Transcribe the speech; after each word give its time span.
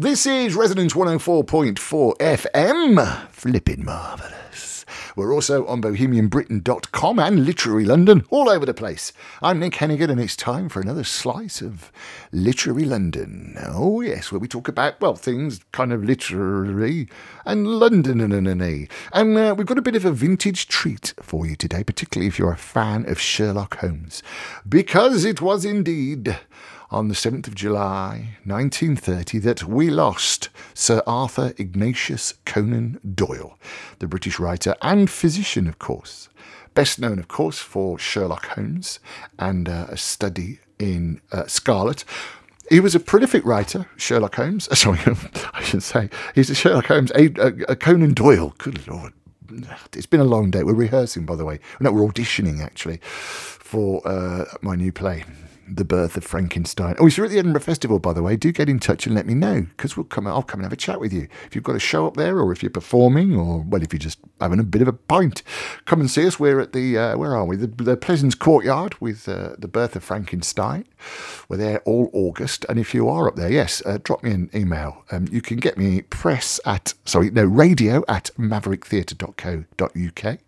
This 0.00 0.24
is 0.24 0.54
Resonance 0.54 0.94
104.4 0.94 2.16
FM. 2.16 3.28
Flipping 3.28 3.84
marvellous. 3.84 4.86
We're 5.14 5.34
also 5.34 5.66
on 5.66 5.82
bohemianbritain.com 5.82 7.18
and 7.18 7.44
Literary 7.44 7.84
London, 7.84 8.24
all 8.30 8.48
over 8.48 8.64
the 8.64 8.72
place. 8.72 9.12
I'm 9.42 9.58
Nick 9.58 9.74
Hennegan, 9.74 10.08
and 10.08 10.18
it's 10.18 10.36
time 10.36 10.70
for 10.70 10.80
another 10.80 11.04
slice 11.04 11.60
of 11.60 11.92
Literary 12.32 12.86
London. 12.86 13.58
Oh, 13.62 14.00
yes, 14.00 14.32
where 14.32 14.38
we 14.38 14.48
talk 14.48 14.68
about, 14.68 14.98
well, 15.02 15.16
things 15.16 15.60
kind 15.70 15.92
of 15.92 16.02
literary 16.02 17.06
and 17.44 17.66
London 17.66 18.22
and 18.22 18.32
and 19.12 19.36
uh, 19.36 19.54
we've 19.54 19.66
got 19.66 19.76
a 19.76 19.82
bit 19.82 19.96
of 19.96 20.06
a 20.06 20.12
vintage 20.12 20.66
treat 20.66 21.12
for 21.20 21.46
you 21.46 21.56
today, 21.56 21.84
particularly 21.84 22.28
if 22.28 22.38
you're 22.38 22.52
a 22.52 22.56
fan 22.56 23.06
of 23.06 23.20
Sherlock 23.20 23.76
Holmes, 23.80 24.22
because 24.66 25.26
it 25.26 25.42
was 25.42 25.66
indeed 25.66 26.38
on 26.90 27.08
the 27.08 27.14
7th 27.14 27.46
of 27.46 27.54
July 27.54 28.36
1930 28.44 29.38
that 29.38 29.64
we 29.64 29.90
lost 29.90 30.48
Sir 30.74 31.02
Arthur 31.06 31.52
Ignatius 31.56 32.34
Conan 32.44 32.98
Doyle, 33.14 33.56
the 34.00 34.08
British 34.08 34.40
writer 34.40 34.74
and 34.82 35.08
physician, 35.08 35.68
of 35.68 35.78
course. 35.78 36.28
Best 36.74 36.98
known, 36.98 37.18
of 37.18 37.28
course, 37.28 37.58
for 37.58 37.98
Sherlock 37.98 38.46
Holmes 38.46 38.98
and 39.38 39.68
uh, 39.68 39.86
a 39.88 39.96
study 39.96 40.60
in 40.78 41.20
uh, 41.32 41.46
Scarlet. 41.46 42.04
He 42.68 42.80
was 42.80 42.94
a 42.94 43.00
prolific 43.00 43.44
writer, 43.44 43.86
Sherlock 43.96 44.34
Holmes. 44.36 44.68
Sorry, 44.78 44.98
I 45.54 45.62
should 45.62 45.82
say. 45.82 46.10
He's 46.34 46.50
a 46.50 46.54
Sherlock 46.54 46.86
Holmes, 46.86 47.12
a, 47.12 47.26
a, 47.40 47.72
a 47.72 47.76
Conan 47.76 48.14
Doyle. 48.14 48.54
Good 48.58 48.86
Lord. 48.88 49.12
It's 49.92 50.06
been 50.06 50.20
a 50.20 50.24
long 50.24 50.50
day. 50.50 50.62
We're 50.62 50.74
rehearsing, 50.74 51.26
by 51.26 51.34
the 51.34 51.44
way. 51.44 51.58
No, 51.80 51.92
we're 51.92 52.08
auditioning, 52.08 52.60
actually, 52.62 52.98
for 53.02 54.06
uh, 54.06 54.44
my 54.62 54.76
new 54.76 54.92
play 54.92 55.24
the 55.70 55.84
birth 55.84 56.16
of 56.16 56.24
Frankenstein. 56.24 56.96
Oh, 56.98 57.06
if 57.06 57.16
you're 57.16 57.26
at 57.26 57.32
the 57.32 57.38
Edinburgh 57.38 57.62
Festival, 57.62 57.98
by 57.98 58.12
the 58.12 58.22
way, 58.22 58.36
do 58.36 58.52
get 58.52 58.68
in 58.68 58.78
touch 58.78 59.06
and 59.06 59.14
let 59.14 59.26
me 59.26 59.34
know 59.34 59.62
because 59.62 59.96
we'll 59.96 60.04
come. 60.04 60.26
I'll 60.26 60.42
come 60.42 60.60
and 60.60 60.64
have 60.64 60.72
a 60.72 60.76
chat 60.76 61.00
with 61.00 61.12
you 61.12 61.28
if 61.46 61.54
you've 61.54 61.64
got 61.64 61.76
a 61.76 61.80
show 61.80 62.06
up 62.06 62.16
there, 62.16 62.38
or 62.38 62.52
if 62.52 62.62
you're 62.62 62.70
performing, 62.70 63.36
or 63.36 63.60
well, 63.60 63.82
if 63.82 63.92
you're 63.92 63.98
just 63.98 64.18
having 64.40 64.58
a 64.58 64.64
bit 64.64 64.80
of 64.82 64.88
a 64.88 64.92
pint, 64.92 65.42
come 65.84 66.00
and 66.00 66.10
see 66.10 66.26
us. 66.26 66.40
We're 66.40 66.60
at 66.60 66.72
the 66.72 66.98
uh, 66.98 67.16
where 67.16 67.36
are 67.36 67.44
we? 67.44 67.56
The, 67.56 67.66
the 67.66 67.96
Pleasance 67.96 68.34
Courtyard 68.34 69.00
with 69.00 69.28
uh, 69.28 69.54
the 69.58 69.68
birth 69.68 69.96
of 69.96 70.04
Frankenstein. 70.04 70.86
We're 71.48 71.58
there 71.58 71.80
all 71.80 72.10
August, 72.12 72.64
and 72.68 72.78
if 72.78 72.94
you 72.94 73.08
are 73.08 73.28
up 73.28 73.36
there, 73.36 73.50
yes, 73.50 73.82
uh, 73.86 73.98
drop 74.02 74.22
me 74.22 74.32
an 74.32 74.50
email. 74.54 75.04
Um, 75.10 75.26
you 75.30 75.40
can 75.40 75.56
get 75.58 75.78
me 75.78 76.02
press 76.02 76.60
at 76.64 76.94
sorry 77.04 77.30
no 77.30 77.44
radio 77.44 78.04
at 78.08 78.30
mavericktheatre.co.uk 78.38 80.38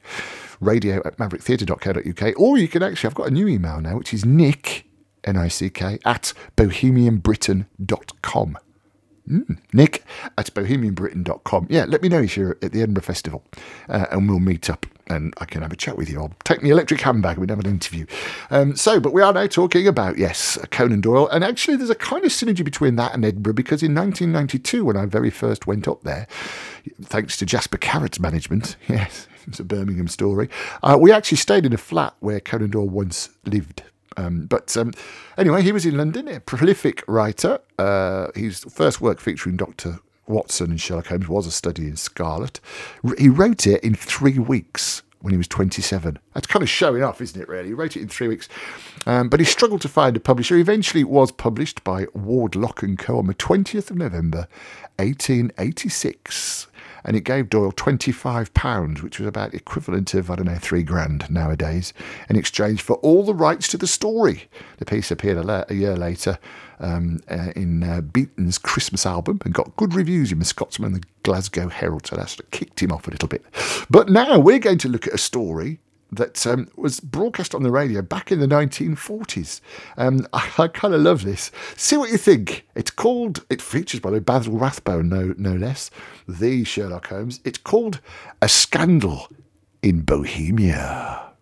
radio 0.61 1.03
at 1.05 1.19
mavericktheatre.co.uk, 1.19 2.41
or 2.41 2.57
you 2.57 2.69
can 2.69 2.83
actually, 2.83 3.09
I've 3.09 3.15
got 3.15 3.29
a 3.29 3.33
new 3.33 3.49
email 3.49 3.81
now, 3.81 3.99
which 3.99 4.15
is 4.15 4.25
nick 4.25 4.87
N-I-C-K, 5.25 5.99
at 6.05 6.33
bohemianbritain.com. 6.57 8.59
Mm, 9.29 9.59
Nick 9.73 10.05
at 10.37 10.47
bohemianbritain.com. 10.47 11.69
Yeah, 11.71 11.85
let 11.87 12.03
me 12.03 12.09
know 12.09 12.21
if 12.21 12.37
you're 12.37 12.59
at 12.61 12.73
the 12.73 12.83
Edinburgh 12.83 13.05
Festival 13.05 13.45
uh, 13.89 14.07
and 14.11 14.29
we'll 14.29 14.41
meet 14.41 14.69
up 14.69 14.85
and 15.09 15.35
I 15.39 15.45
can 15.45 15.63
have 15.63 15.73
a 15.73 15.77
chat 15.77 15.97
with 15.97 16.11
you. 16.11 16.21
I'll 16.21 16.35
take 16.45 16.61
the 16.61 16.71
electric 16.71 17.01
handbag 17.01 17.37
and 17.37 17.47
we'll 17.47 17.57
have 17.57 17.65
an 17.65 17.71
interview. 17.71 18.07
Um, 18.51 18.77
so, 18.77 18.99
but 18.99 19.13
we 19.13 19.23
are 19.23 19.33
now 19.33 19.47
talking 19.47 19.87
about, 19.87 20.19
yes, 20.19 20.59
Conan 20.71 21.01
Doyle. 21.01 21.29
And 21.29 21.45
actually, 21.45 21.77
there's 21.77 21.91
a 21.91 21.95
kind 21.95 22.25
of 22.25 22.31
synergy 22.31 22.65
between 22.65 22.97
that 22.97 23.15
and 23.15 23.25
Edinburgh 23.25 23.55
because 23.55 23.83
in 23.83 23.95
1992, 23.95 24.85
when 24.85 24.97
I 24.97 25.07
very 25.07 25.31
first 25.31 25.67
went 25.67 25.87
up 25.87 26.03
there, 26.03 26.27
thanks 27.03 27.37
to 27.39 27.47
Jasper 27.47 27.79
Carrott's 27.79 28.21
management, 28.21 28.77
yes, 28.89 29.29
it's 29.47 29.61
a 29.61 29.65
Birmingham 29.65 30.09
story, 30.09 30.49
uh, 30.83 30.97
we 31.01 31.13
actually 31.13 31.39
stayed 31.39 31.67
in 31.67 31.73
a 31.73 31.79
flat 31.79 32.15
where 32.21 32.41
Conan 32.41 32.71
Doyle 32.71 32.89
once 32.89 33.31
lived. 33.45 33.83
Um, 34.17 34.47
but 34.47 34.77
um, 34.77 34.93
anyway, 35.37 35.63
he 35.63 35.73
was 35.73 35.87
in 35.87 35.97
London, 35.97 36.29
a 36.29 36.41
prolific 36.41 37.03
writer. 37.07 37.59
Uh, 37.79 38.29
his 38.35 38.61
first 38.65 39.01
work 39.01 39.21
featuring 39.21 39.57
Dr. 39.57 40.01
Watson 40.27 40.71
and 40.71 40.81
Sherlock 40.81 41.09
Holmes 41.09 41.29
was 41.29 41.47
A 41.47 41.51
Study 41.51 41.87
in 41.87 41.97
Scarlet. 41.97 42.61
He 43.19 43.29
wrote 43.29 43.67
it 43.67 43.83
in 43.83 43.95
three 43.95 44.39
weeks 44.39 45.03
when 45.21 45.33
he 45.33 45.39
was 45.39 45.49
27. 45.49 46.19
That's 46.35 46.47
kind 46.47 46.63
of 46.63 46.69
showing 46.69 47.03
off, 47.03 47.21
isn't 47.21 47.41
it, 47.41 47.49
really? 47.49 47.69
He 47.69 47.75
wrote 47.75 47.97
it 47.97 48.03
in 48.03 48.09
three 48.09 48.29
weeks. 48.29 48.49
Um, 49.07 49.29
but 49.29 49.41
he 49.41 49.47
struggled 49.47 49.81
to 49.83 49.89
find 49.89 50.17
a 50.17 50.21
publisher. 50.21 50.57
Eventually, 50.57 51.03
it 51.03 51.09
was 51.09 51.31
published 51.31 51.85
by 51.85 52.07
Ward 52.13 52.57
Lock 52.57 52.83
& 52.91 52.99
Co. 52.99 53.19
on 53.19 53.27
the 53.27 53.35
20th 53.35 53.91
of 53.91 53.97
November, 53.97 54.49
1886 54.97 56.67
and 57.05 57.17
it 57.17 57.25
gave 57.25 57.51
Doyle 57.51 57.73
£25, 57.73 59.03
which 59.03 59.19
was 59.19 59.27
about 59.27 59.55
equivalent 59.55 60.15
of, 60.15 60.31
I 60.31 60.37
don't 60.37 60.47
know, 60.47 60.59
three 60.61 60.83
grand 60.83 61.31
nowadays, 61.31 61.93
in 62.29 62.37
exchange 62.37 62.83
for 62.83 62.97
all 62.97 63.25
the 63.25 63.35
rights 63.35 63.69
to 63.69 63.77
the 63.77 63.87
story. 63.87 64.49
The 64.79 64.85
piece 64.85 65.11
appeared 65.11 65.39
a, 65.39 65.67
year 65.75 65.97
later 65.97 66.39
um, 66.81 67.21
uh, 67.29 67.53
in 67.57 67.83
uh, 67.83 68.01
Beeton's 68.01 68.59
Christmas 68.59 69.07
album 69.07 69.41
and 69.45 69.55
got 69.55 69.77
good 69.77 69.95
reviews 69.95 70.33
in 70.33 70.39
the 70.39 70.45
Scotsman 70.45 70.95
and 70.95 71.03
the 71.03 71.09
Glasgow 71.23 71.69
Herald, 71.69 72.07
so 72.07 72.17
that 72.17 72.29
sort 72.29 72.41
of 72.41 72.51
kicked 72.51 72.81
him 72.81 72.93
off 72.93 73.07
a 73.07 73.11
little 73.11 73.29
bit. 73.29 73.45
But 73.91 74.09
now 74.09 74.39
we're 74.39 74.59
going 74.59 74.79
to 74.79 74.89
look 74.89 75.07
at 75.07 75.15
a 75.15 75.19
story 75.19 75.81
that 76.13 76.47
um, 76.47 76.69
was 76.77 77.01
broadcast 77.01 77.55
on 77.55 77.63
the 77.63 77.71
radio 77.71 78.03
back 78.03 78.31
in 78.31 78.39
the 78.39 78.47
1940s. 78.47 79.61
Um, 79.97 80.27
I, 80.33 80.49
I 80.59 80.69
kind 80.69 80.95
of 80.95 81.01
love 81.01 81.25
this. 81.25 81.51
See 81.77 81.97
what 81.97 82.11
you 82.11 82.19
think. 82.19 82.67
It's 82.75 82.91
called, 82.91 83.45
it 83.51 83.61
features, 83.61 84.01
by 84.01 84.11
the 84.11 84.15
way, 84.15 84.21
Basil 84.21 84.59
Rathbone, 84.59 85.09
no, 85.09 85.35
no 85.37 85.55
less, 85.55 85.91
the 86.29 86.65
Sherlock 86.65 87.09
Holmes. 87.09 87.41
It's 87.45 87.59
called 87.59 88.01
A 88.41 88.49
Scandal 88.49 89.29
in 89.83 90.03
Bohemia. 90.03 91.33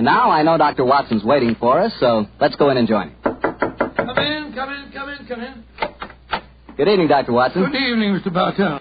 And 0.00 0.06
now 0.06 0.30
I 0.30 0.42
know 0.42 0.56
Dr. 0.56 0.86
Watson's 0.86 1.22
waiting 1.24 1.56
for 1.60 1.78
us, 1.78 1.92
so 2.00 2.24
let's 2.40 2.56
go 2.56 2.70
in 2.70 2.78
and 2.78 2.88
join 2.88 3.08
him. 3.08 3.16
Come 3.22 4.16
in, 4.16 4.52
come 4.54 4.70
in, 4.70 4.92
come 4.94 5.08
in, 5.10 5.26
come 5.28 5.40
in. 5.42 5.62
Good 6.78 6.88
evening, 6.88 7.06
Dr. 7.08 7.32
Watson. 7.32 7.66
Good 7.66 7.74
evening, 7.78 8.18
Mr. 8.18 8.32
Bartell. 8.32 8.80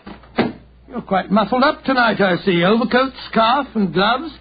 You're 0.88 1.02
quite 1.02 1.30
muffled 1.30 1.62
up 1.62 1.84
tonight, 1.84 2.22
I 2.22 2.38
see. 2.46 2.64
Overcoat, 2.64 3.12
scarf, 3.30 3.68
and 3.76 3.94
gloves. 3.94 4.32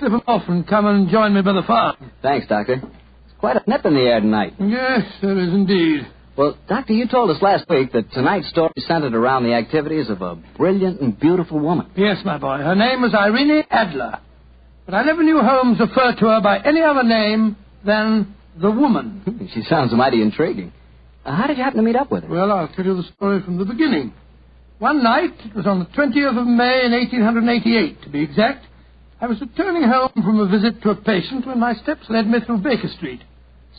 Slip 0.00 0.14
'em 0.14 0.22
off 0.26 0.42
and 0.48 0.66
come 0.66 0.86
and 0.86 1.08
join 1.08 1.32
me 1.32 1.42
by 1.42 1.52
the 1.52 1.62
fire. 1.62 1.92
Thanks, 2.22 2.48
Doctor. 2.48 2.72
It's 2.72 3.38
quite 3.38 3.54
a 3.58 3.62
nip 3.70 3.86
in 3.86 3.94
the 3.94 4.00
air 4.00 4.18
tonight. 4.20 4.54
Yes, 4.58 5.02
there 5.22 5.38
is 5.38 5.54
indeed. 5.54 6.08
Well, 6.34 6.56
Doctor, 6.68 6.92
you 6.92 7.06
told 7.06 7.30
us 7.30 7.40
last 7.40 7.66
week 7.70 7.92
that 7.92 8.10
tonight's 8.10 8.48
story 8.48 8.72
centered 8.78 9.14
around 9.14 9.44
the 9.44 9.54
activities 9.54 10.10
of 10.10 10.22
a 10.22 10.34
brilliant 10.34 11.00
and 11.00 11.16
beautiful 11.20 11.60
woman. 11.60 11.86
Yes, 11.94 12.24
my 12.24 12.36
boy. 12.36 12.58
Her 12.58 12.74
name 12.74 13.00
was 13.02 13.14
Irene 13.14 13.62
Adler. 13.70 14.18
But 14.86 14.94
I 14.94 15.02
never 15.02 15.22
knew 15.22 15.40
Holmes 15.40 15.80
refer 15.80 16.14
to 16.14 16.26
her 16.26 16.40
by 16.40 16.58
any 16.60 16.80
other 16.80 17.02
name 17.02 17.56
than 17.84 18.34
the 18.60 18.70
woman. 18.70 19.50
she 19.54 19.62
sounds 19.62 19.92
mighty 19.92 20.22
intriguing. 20.22 20.72
Uh, 21.24 21.34
how 21.34 21.48
did 21.48 21.58
you 21.58 21.64
happen 21.64 21.78
to 21.78 21.82
meet 21.82 21.96
up 21.96 22.10
with 22.10 22.22
her? 22.22 22.30
Well, 22.30 22.52
I'll 22.52 22.68
tell 22.68 22.84
you 22.84 22.96
the 22.96 23.08
story 23.16 23.42
from 23.42 23.58
the 23.58 23.64
beginning. 23.64 24.14
One 24.78 25.02
night, 25.02 25.32
it 25.44 25.54
was 25.54 25.66
on 25.66 25.80
the 25.80 25.86
20th 25.86 26.38
of 26.38 26.46
May 26.46 26.84
in 26.84 26.92
1888, 26.92 28.02
to 28.02 28.08
be 28.10 28.22
exact, 28.22 28.66
I 29.20 29.26
was 29.26 29.40
returning 29.40 29.88
home 29.88 30.10
from 30.14 30.38
a 30.38 30.46
visit 30.46 30.82
to 30.82 30.90
a 30.90 30.94
patient 30.96 31.46
when 31.46 31.58
my 31.58 31.74
steps 31.74 32.02
led 32.10 32.26
me 32.26 32.38
through 32.44 32.58
Baker 32.58 32.88
Street. 32.96 33.22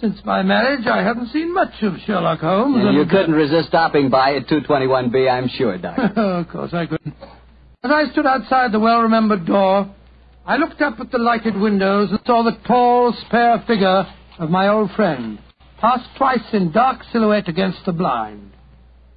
Since 0.02 0.20
my 0.26 0.42
marriage, 0.42 0.86
I 0.88 1.04
hadn't 1.04 1.28
seen 1.30 1.54
much 1.54 1.74
of 1.84 1.94
Sherlock 2.06 2.40
Holmes. 2.40 2.84
And 2.84 2.98
you 2.98 3.06
couldn't 3.06 3.34
resist 3.34 3.70
stopping 3.70 4.10
by 4.10 4.36
at 4.36 4.48
221B, 4.48 5.32
I'm 5.32 5.48
sure, 5.50 5.78
Doctor. 5.78 6.04
of 6.22 6.50
course 6.50 6.74
I 6.74 6.88
couldn't. 6.88 7.14
As 7.84 7.92
I 7.92 8.12
stood 8.12 8.26
outside 8.26 8.72
the 8.72 8.80
well-remembered 8.80 9.46
door, 9.46 9.94
I 10.48 10.56
looked 10.56 10.82
up 10.82 10.98
at 11.02 11.12
the 11.12 11.18
lighted 11.18 11.58
windows 11.58 12.10
and 12.10 12.22
saw 12.26 12.42
the 12.42 12.58
tall, 12.66 13.14
spare 13.26 13.62
figure 13.68 14.08
of 14.40 14.50
my 14.50 14.70
old 14.70 14.92
friend, 14.92 15.40
pass 15.82 16.00
twice 16.18 16.54
in 16.54 16.72
dark 16.72 17.04
silhouette 17.12 17.50
against 17.50 17.84
the 17.86 17.92
blind. 17.92 18.54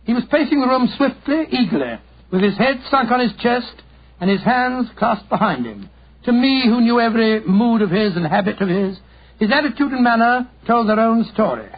He 0.02 0.12
was 0.12 0.24
pacing 0.28 0.60
the 0.60 0.66
room 0.66 0.92
swiftly, 0.96 1.46
eagerly, 1.52 2.00
with 2.32 2.42
his 2.42 2.58
head 2.58 2.80
sunk 2.90 3.12
on 3.12 3.20
his 3.20 3.32
chest 3.38 3.72
and 4.20 4.28
his 4.28 4.42
hands 4.42 4.88
clasped 4.96 5.28
behind 5.28 5.66
him. 5.66 5.88
To 6.24 6.32
me, 6.32 6.64
who 6.64 6.80
knew 6.80 6.98
every 6.98 7.44
mood 7.46 7.82
of 7.82 7.90
his 7.90 8.16
and 8.16 8.26
habit 8.26 8.60
of 8.60 8.68
his, 8.68 8.98
his 9.38 9.52
attitude 9.52 9.92
and 9.92 10.02
manner 10.02 10.50
told 10.66 10.88
their 10.88 10.98
own 10.98 11.24
story. 11.32 11.68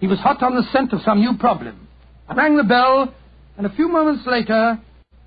He 0.00 0.06
was 0.06 0.20
hot 0.20 0.42
on 0.42 0.54
the 0.54 0.66
scent 0.72 0.94
of 0.94 1.02
some 1.02 1.20
new 1.20 1.36
problem. 1.36 1.86
I 2.30 2.34
rang 2.34 2.56
the 2.56 2.64
bell, 2.64 3.12
and 3.58 3.66
a 3.66 3.76
few 3.76 3.88
moments 3.88 4.26
later 4.26 4.80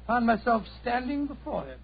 found 0.08 0.26
myself 0.26 0.64
standing 0.82 1.28
before 1.28 1.66
him. 1.66 1.78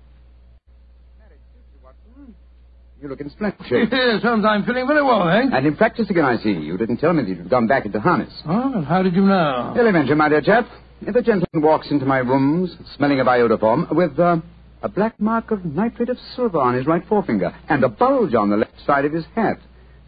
You 3.01 3.09
look 3.09 3.19
in 3.19 3.29
splendid 3.29 3.59
shape. 3.67 3.89
Yes, 3.91 4.23
Holmes, 4.23 4.45
I'm 4.47 4.63
feeling 4.63 4.87
very 4.87 5.03
well, 5.03 5.27
eh? 5.27 5.43
And 5.51 5.67
in 5.67 5.75
practice 5.75 6.09
again, 6.09 6.23
I 6.25 6.37
see. 6.37 6.51
You 6.51 6.77
didn't 6.77 6.97
tell 6.97 7.13
me 7.13 7.23
that 7.23 7.29
you'd 7.29 7.49
gone 7.49 7.67
back 7.67 7.85
into 7.85 7.99
harness. 7.99 8.31
Oh, 8.45 8.71
well, 8.73 8.83
how 8.83 9.03
did 9.03 9.13
you 9.15 9.21
know? 9.21 9.75
Elementary, 9.77 10.15
my 10.15 10.29
dear 10.29 10.41
chap. 10.41 10.67
If 11.01 11.15
a 11.15 11.21
gentleman 11.21 11.61
walks 11.61 11.91
into 11.91 12.05
my 12.05 12.19
rooms, 12.19 12.75
smelling 12.95 13.19
of 13.19 13.27
iodoform, 13.27 13.93
with 13.93 14.17
uh, 14.17 14.37
a 14.81 14.87
black 14.89 15.19
mark 15.19 15.51
of 15.51 15.65
nitrate 15.65 16.09
of 16.09 16.17
silver 16.35 16.59
on 16.59 16.73
his 16.73 16.87
right 16.87 17.03
forefinger, 17.07 17.53
and 17.67 17.83
a 17.83 17.89
bulge 17.89 18.33
on 18.33 18.49
the 18.49 18.57
left 18.57 18.73
side 18.85 19.03
of 19.03 19.11
his 19.11 19.25
hat, 19.35 19.59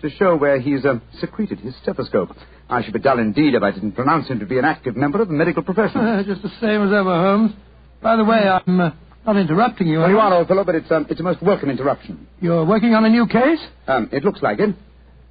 to 0.02 0.10
show 0.10 0.36
where 0.38 0.60
he's 0.60 0.86
uh, 0.86 1.00
secreted 1.20 1.60
his 1.60 1.76
stethoscope, 1.84 2.30
I 2.70 2.84
should 2.84 2.94
be 2.94 3.00
dull 3.00 3.20
indeed 3.20 3.54
if 3.54 3.64
I 3.64 3.72
didn't 3.72 3.94
pronounce 3.94 4.28
him 4.30 4.40
to 4.40 4.46
be 4.46 4.60
an 4.60 4.66
active 4.66 4.96
member 4.96 5.22
of 5.22 5.28
the 5.28 5.34
medical 5.34 5.62
profession. 5.62 6.00
Uh, 6.00 6.24
just 6.26 6.42
the 6.42 6.52
same 6.62 6.84
as 6.84 6.94
ever, 6.94 7.14
Holmes. 7.16 7.52
By 8.02 8.16
the 8.16 8.24
way, 8.24 8.38
I'm... 8.48 8.94
Not 9.28 9.36
interrupting 9.36 9.88
you. 9.88 10.00
Well, 10.00 10.10
you 10.10 10.20
are, 10.20 10.34
old 10.34 10.48
fellow, 10.48 10.64
but 10.64 10.76
it's, 10.76 10.90
um, 10.90 11.06
it's 11.10 11.20
a 11.20 11.24
most 11.24 11.44
welcome 11.44 11.70
interruption. 11.70 12.26
You're 12.40 12.64
working 12.66 12.94
on 12.94 13.04
a 13.04 13.10
new 13.10 13.28
case? 13.28 13.60
Um, 13.86 14.08
it 14.14 14.24
looks 14.24 14.42
like 14.42 14.60
it. 14.60 14.74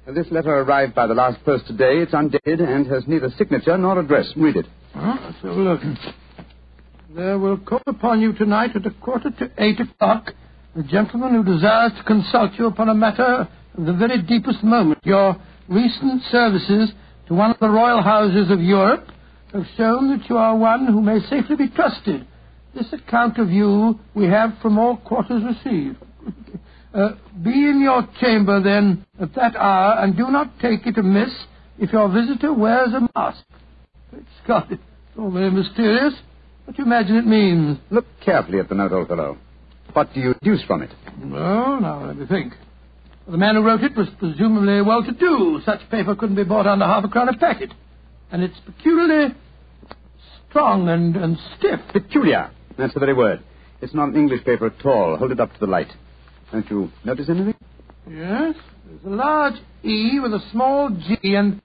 Uh, 0.07 0.11
This 0.11 0.27
letter 0.29 0.51
arrived 0.55 0.93
by 0.93 1.07
the 1.07 1.15
last 1.15 1.43
post 1.43 1.65
today. 1.65 1.97
It's 2.03 2.13
undated 2.13 2.61
and 2.61 2.85
has 2.85 3.07
neither 3.07 3.31
signature 3.39 3.75
nor 3.75 3.99
address. 3.99 4.31
Read 4.37 4.55
it. 4.55 4.67
Huh? 4.93 5.17
Let's 5.23 5.37
have 5.41 5.51
a 5.51 5.53
look. 5.55 5.81
There 7.15 7.39
will 7.39 7.57
call 7.57 7.81
upon 7.87 8.21
you 8.21 8.33
tonight 8.33 8.75
at 8.75 8.85
a 8.85 8.91
quarter 8.91 9.31
to 9.31 9.51
eight 9.57 9.79
o'clock 9.79 10.31
a 10.75 10.83
gentleman 10.83 11.33
who 11.33 11.43
desires 11.43 11.91
to 11.97 12.03
consult 12.03 12.51
you 12.59 12.67
upon 12.67 12.89
a 12.89 12.93
matter 12.93 13.47
of 13.75 13.85
the 13.85 13.93
very 13.93 14.21
deepest 14.21 14.63
moment. 14.63 14.99
Your 15.05 15.35
recent 15.67 16.21
services 16.29 16.91
to 17.29 17.33
one 17.33 17.49
of 17.49 17.57
the 17.59 17.69
royal 17.69 18.03
houses 18.03 18.51
of 18.51 18.61
Europe 18.61 19.07
have 19.53 19.65
shown 19.75 20.15
that 20.15 20.29
you 20.29 20.37
are 20.37 20.55
one 20.55 20.85
who 20.85 21.01
may 21.01 21.19
safely 21.21 21.55
be 21.55 21.67
trusted. 21.69 22.27
This 22.77 22.93
account 22.93 23.39
of 23.39 23.49
you 23.49 23.97
we 24.13 24.25
have 24.25 24.51
from 24.61 24.77
all 24.77 24.97
quarters 24.97 25.41
received. 25.43 25.97
Uh, 26.93 27.13
be 27.43 27.49
in 27.49 27.81
your 27.81 28.07
chamber, 28.21 28.61
then, 28.61 29.03
at 29.19 29.33
that 29.33 29.55
hour, 29.55 29.97
and 29.99 30.15
do 30.15 30.29
not 30.29 30.51
take 30.61 30.85
it 30.85 30.95
amiss 30.95 31.31
if 31.79 31.91
your 31.91 32.07
visitor 32.07 32.53
wears 32.53 32.89
a 32.93 33.07
mask. 33.15 33.43
Great 34.11 34.25
Scott, 34.43 34.67
it's 34.69 34.81
all 35.17 35.31
very 35.31 35.49
mysterious. 35.49 36.13
What 36.65 36.75
do 36.75 36.83
you 36.83 36.85
imagine 36.85 37.15
it 37.15 37.25
means? 37.25 37.79
Look 37.89 38.05
carefully 38.23 38.59
at 38.59 38.69
the 38.69 38.75
note, 38.75 38.91
old 38.91 39.07
fellow. 39.07 39.39
What 39.93 40.13
do 40.13 40.19
you 40.19 40.35
deduce 40.35 40.63
from 40.65 40.83
it? 40.83 40.91
Well, 41.19 41.81
now, 41.81 42.05
let 42.05 42.15
me 42.15 42.27
think. 42.27 42.53
The 43.27 43.37
man 43.37 43.55
who 43.55 43.63
wrote 43.63 43.81
it 43.81 43.97
was 43.97 44.07
presumably 44.19 44.83
well-to-do. 44.83 45.61
Such 45.65 45.79
paper 45.89 46.15
couldn't 46.15 46.35
be 46.35 46.43
bought 46.43 46.67
under 46.67 46.85
half 46.85 47.03
a 47.03 47.07
crown 47.07 47.27
a 47.29 47.37
packet. 47.37 47.73
And 48.31 48.43
it's 48.43 48.59
peculiarly 48.65 49.33
strong 50.47 50.87
and, 50.89 51.15
and 51.15 51.37
stiff. 51.57 51.79
Peculiar. 51.91 52.51
That's 52.77 52.93
the 52.93 52.99
very 52.99 53.13
word. 53.13 53.41
It's 53.81 53.93
not 53.93 54.09
an 54.09 54.15
English 54.15 54.43
paper 54.43 54.67
at 54.67 54.85
all. 54.85 55.17
Hold 55.17 55.31
it 55.31 55.39
up 55.39 55.53
to 55.53 55.59
the 55.59 55.67
light. 55.67 55.91
Don't 56.51 56.69
you 56.69 56.89
notice 57.03 57.29
anything? 57.29 57.55
Yes, 58.09 58.55
there's 58.85 59.03
a 59.05 59.09
large 59.09 59.55
E 59.83 60.19
with 60.21 60.33
a 60.33 60.39
small 60.51 60.89
G 60.89 61.35
and, 61.35 61.61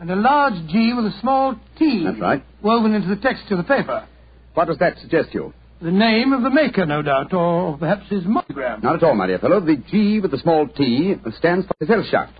and 0.00 0.10
a 0.10 0.16
large 0.16 0.54
G 0.68 0.92
with 0.94 1.04
a 1.06 1.14
small 1.20 1.54
T. 1.78 2.04
That's 2.04 2.18
right. 2.20 2.44
Woven 2.62 2.94
into 2.94 3.08
the 3.08 3.20
text 3.20 3.50
of 3.50 3.58
the 3.58 3.64
paper. 3.64 4.06
What 4.54 4.68
does 4.68 4.78
that 4.78 4.98
suggest 4.98 5.32
to 5.32 5.38
you? 5.38 5.54
The 5.82 5.90
name 5.90 6.32
of 6.32 6.42
the 6.42 6.50
maker, 6.50 6.86
no 6.86 7.02
doubt, 7.02 7.32
or 7.34 7.76
perhaps 7.76 8.08
his 8.08 8.24
monogram. 8.24 8.82
Not 8.82 8.96
at 8.96 9.02
all, 9.02 9.14
my 9.14 9.26
dear 9.26 9.38
fellow. 9.38 9.60
The 9.60 9.76
G 9.90 10.20
with 10.20 10.30
the 10.30 10.38
small 10.38 10.68
T 10.68 11.14
stands 11.38 11.66
for 11.66 11.74
Gesellschaft, 11.84 12.32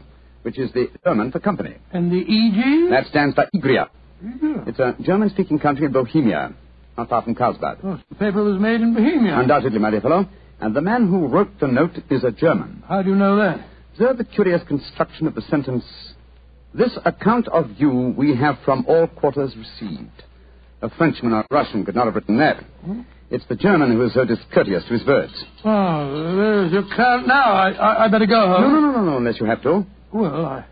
which 0.43 0.59
is 0.59 0.73
the 0.73 0.89
German 1.05 1.33
for 1.33 1.41
company. 1.41 1.77
And 1.93 2.11
the 2.11 2.21
EG? 2.21 2.91
That 2.91 3.07
stands 3.11 3.35
for 3.35 3.47
Egria. 3.55 3.89
Yeah. 4.23 4.65
It's 4.67 4.79
a 4.79 4.95
German-speaking 5.03 5.59
country 5.59 5.87
in 5.87 5.93
Bohemia, 5.93 6.55
not 6.97 7.09
far 7.09 7.23
from 7.23 7.35
Karlsbad. 7.35 7.79
Oh, 7.85 8.01
the 8.09 8.15
paper 8.17 8.43
was 8.43 8.61
made 8.61 8.81
in 8.81 8.95
Bohemia. 8.95 9.39
Undoubtedly, 9.39 9.79
my 9.79 9.91
dear 9.91 10.01
fellow. 10.01 10.29
And 10.61 10.77
the 10.77 10.81
man 10.81 11.09
who 11.09 11.27
wrote 11.27 11.59
the 11.61 11.67
note 11.67 11.97
is 12.11 12.23
a 12.23 12.31
German. 12.31 12.85
How 12.87 13.03
do 13.03 13.11
you 13.11 13.17
know 13.17 13.37
that? 13.37 13.67
Observe 13.93 14.19
the 14.19 14.25
curious 14.25 14.63
construction 14.69 15.27
of 15.27 15.35
the 15.35 15.43
sentence. 15.43 15.85
This 16.75 16.97
account 17.05 17.49
of 17.49 17.71
you 17.77 18.15
we 18.17 18.37
have 18.37 18.57
from 18.65 18.85
all 18.89 19.07
quarters 19.07 19.55
received. 19.57 20.23
A 20.81 20.91
Frenchman 20.91 21.33
or 21.33 21.41
a 21.41 21.47
Russian 21.51 21.85
could 21.85 21.95
not 21.95 22.07
have 22.07 22.15
written 22.15 22.39
that. 22.39 22.63
Hmm? 22.85 23.03
It's 23.31 23.45
the 23.49 23.57
German 23.57 23.93
who 23.93 24.05
is 24.05 24.15
so 24.15 24.25
discourteous 24.25 24.85
to 24.85 24.93
his 24.93 25.07
words. 25.07 25.33
Oh, 25.65 26.37
there's 26.37 26.73
your 26.73 26.85
count 26.95 27.27
now. 27.27 27.53
I, 27.53 27.71
I, 27.71 28.05
I 28.05 28.09
better 28.09 28.27
go 28.27 28.47
home. 28.47 28.73
no, 28.73 28.81
no, 28.81 28.93
no, 28.93 29.05
no, 29.05 29.17
unless 29.17 29.41
you 29.41 29.47
have 29.47 29.63
to. 29.63 29.87
Well, 30.13 30.45
I, 30.45 30.65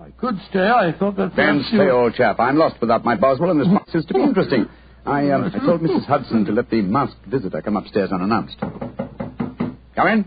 I 0.00 0.10
could 0.18 0.36
stay. 0.48 0.66
I 0.66 0.92
thought 0.98 1.16
that 1.16 1.36
Then 1.36 1.58
perhaps 1.58 1.72
you... 1.72 1.78
stay, 1.78 1.90
old 1.90 2.14
chap. 2.14 2.40
I'm 2.40 2.56
lost 2.56 2.80
without 2.80 3.04
my 3.04 3.16
Boswell, 3.16 3.50
and 3.50 3.60
this 3.60 3.68
hmm? 3.68 3.74
box 3.74 3.94
is 3.94 4.04
to 4.06 4.14
be 4.14 4.22
interesting. 4.22 4.66
I, 5.06 5.30
um, 5.30 5.44
I 5.44 5.58
told 5.64 5.80
Mrs. 5.80 6.04
Hudson 6.06 6.44
to 6.44 6.52
let 6.52 6.70
the 6.70 6.82
masked 6.82 7.24
visitor 7.26 7.62
come 7.62 7.76
upstairs 7.76 8.10
unannounced. 8.12 8.58
Come 8.60 10.08
in. 10.08 10.24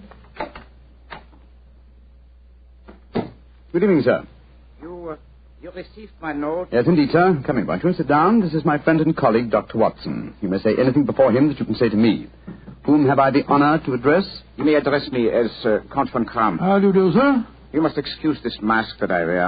Good 3.71 3.83
evening, 3.83 4.01
sir. 4.03 4.25
You, 4.81 5.09
uh, 5.11 5.15
you 5.61 5.71
received 5.71 6.11
my 6.21 6.33
note? 6.33 6.69
Yes, 6.71 6.85
indeed, 6.87 7.09
sir. 7.11 7.41
Come 7.45 7.57
in, 7.59 7.67
won't 7.67 7.83
you? 7.83 7.93
Sit 7.93 8.07
down. 8.07 8.41
This 8.41 8.53
is 8.53 8.65
my 8.65 8.77
friend 8.77 8.99
and 9.01 9.15
colleague, 9.15 9.49
Dr. 9.51 9.77
Watson. 9.77 10.35
You 10.41 10.49
may 10.49 10.59
say 10.59 10.71
anything 10.79 11.05
before 11.05 11.31
him 11.31 11.47
that 11.47 11.59
you 11.59 11.65
can 11.65 11.75
say 11.75 11.89
to 11.89 11.95
me. 11.95 12.27
Whom 12.85 13.07
have 13.07 13.19
I 13.19 13.31
the 13.31 13.43
honor 13.47 13.79
to 13.85 13.93
address? 13.93 14.25
You 14.57 14.65
may 14.65 14.75
address 14.75 15.07
me 15.11 15.29
as 15.29 15.49
uh, 15.65 15.79
Count 15.93 16.11
von 16.11 16.25
Kram. 16.25 16.59
How 16.59 16.79
do 16.79 16.87
you 16.87 16.93
do, 16.93 17.11
sir? 17.13 17.47
You 17.71 17.81
must 17.81 17.97
excuse 17.97 18.37
this 18.43 18.57
mask 18.61 18.97
that 18.99 19.11
I 19.11 19.23
wear. 19.25 19.45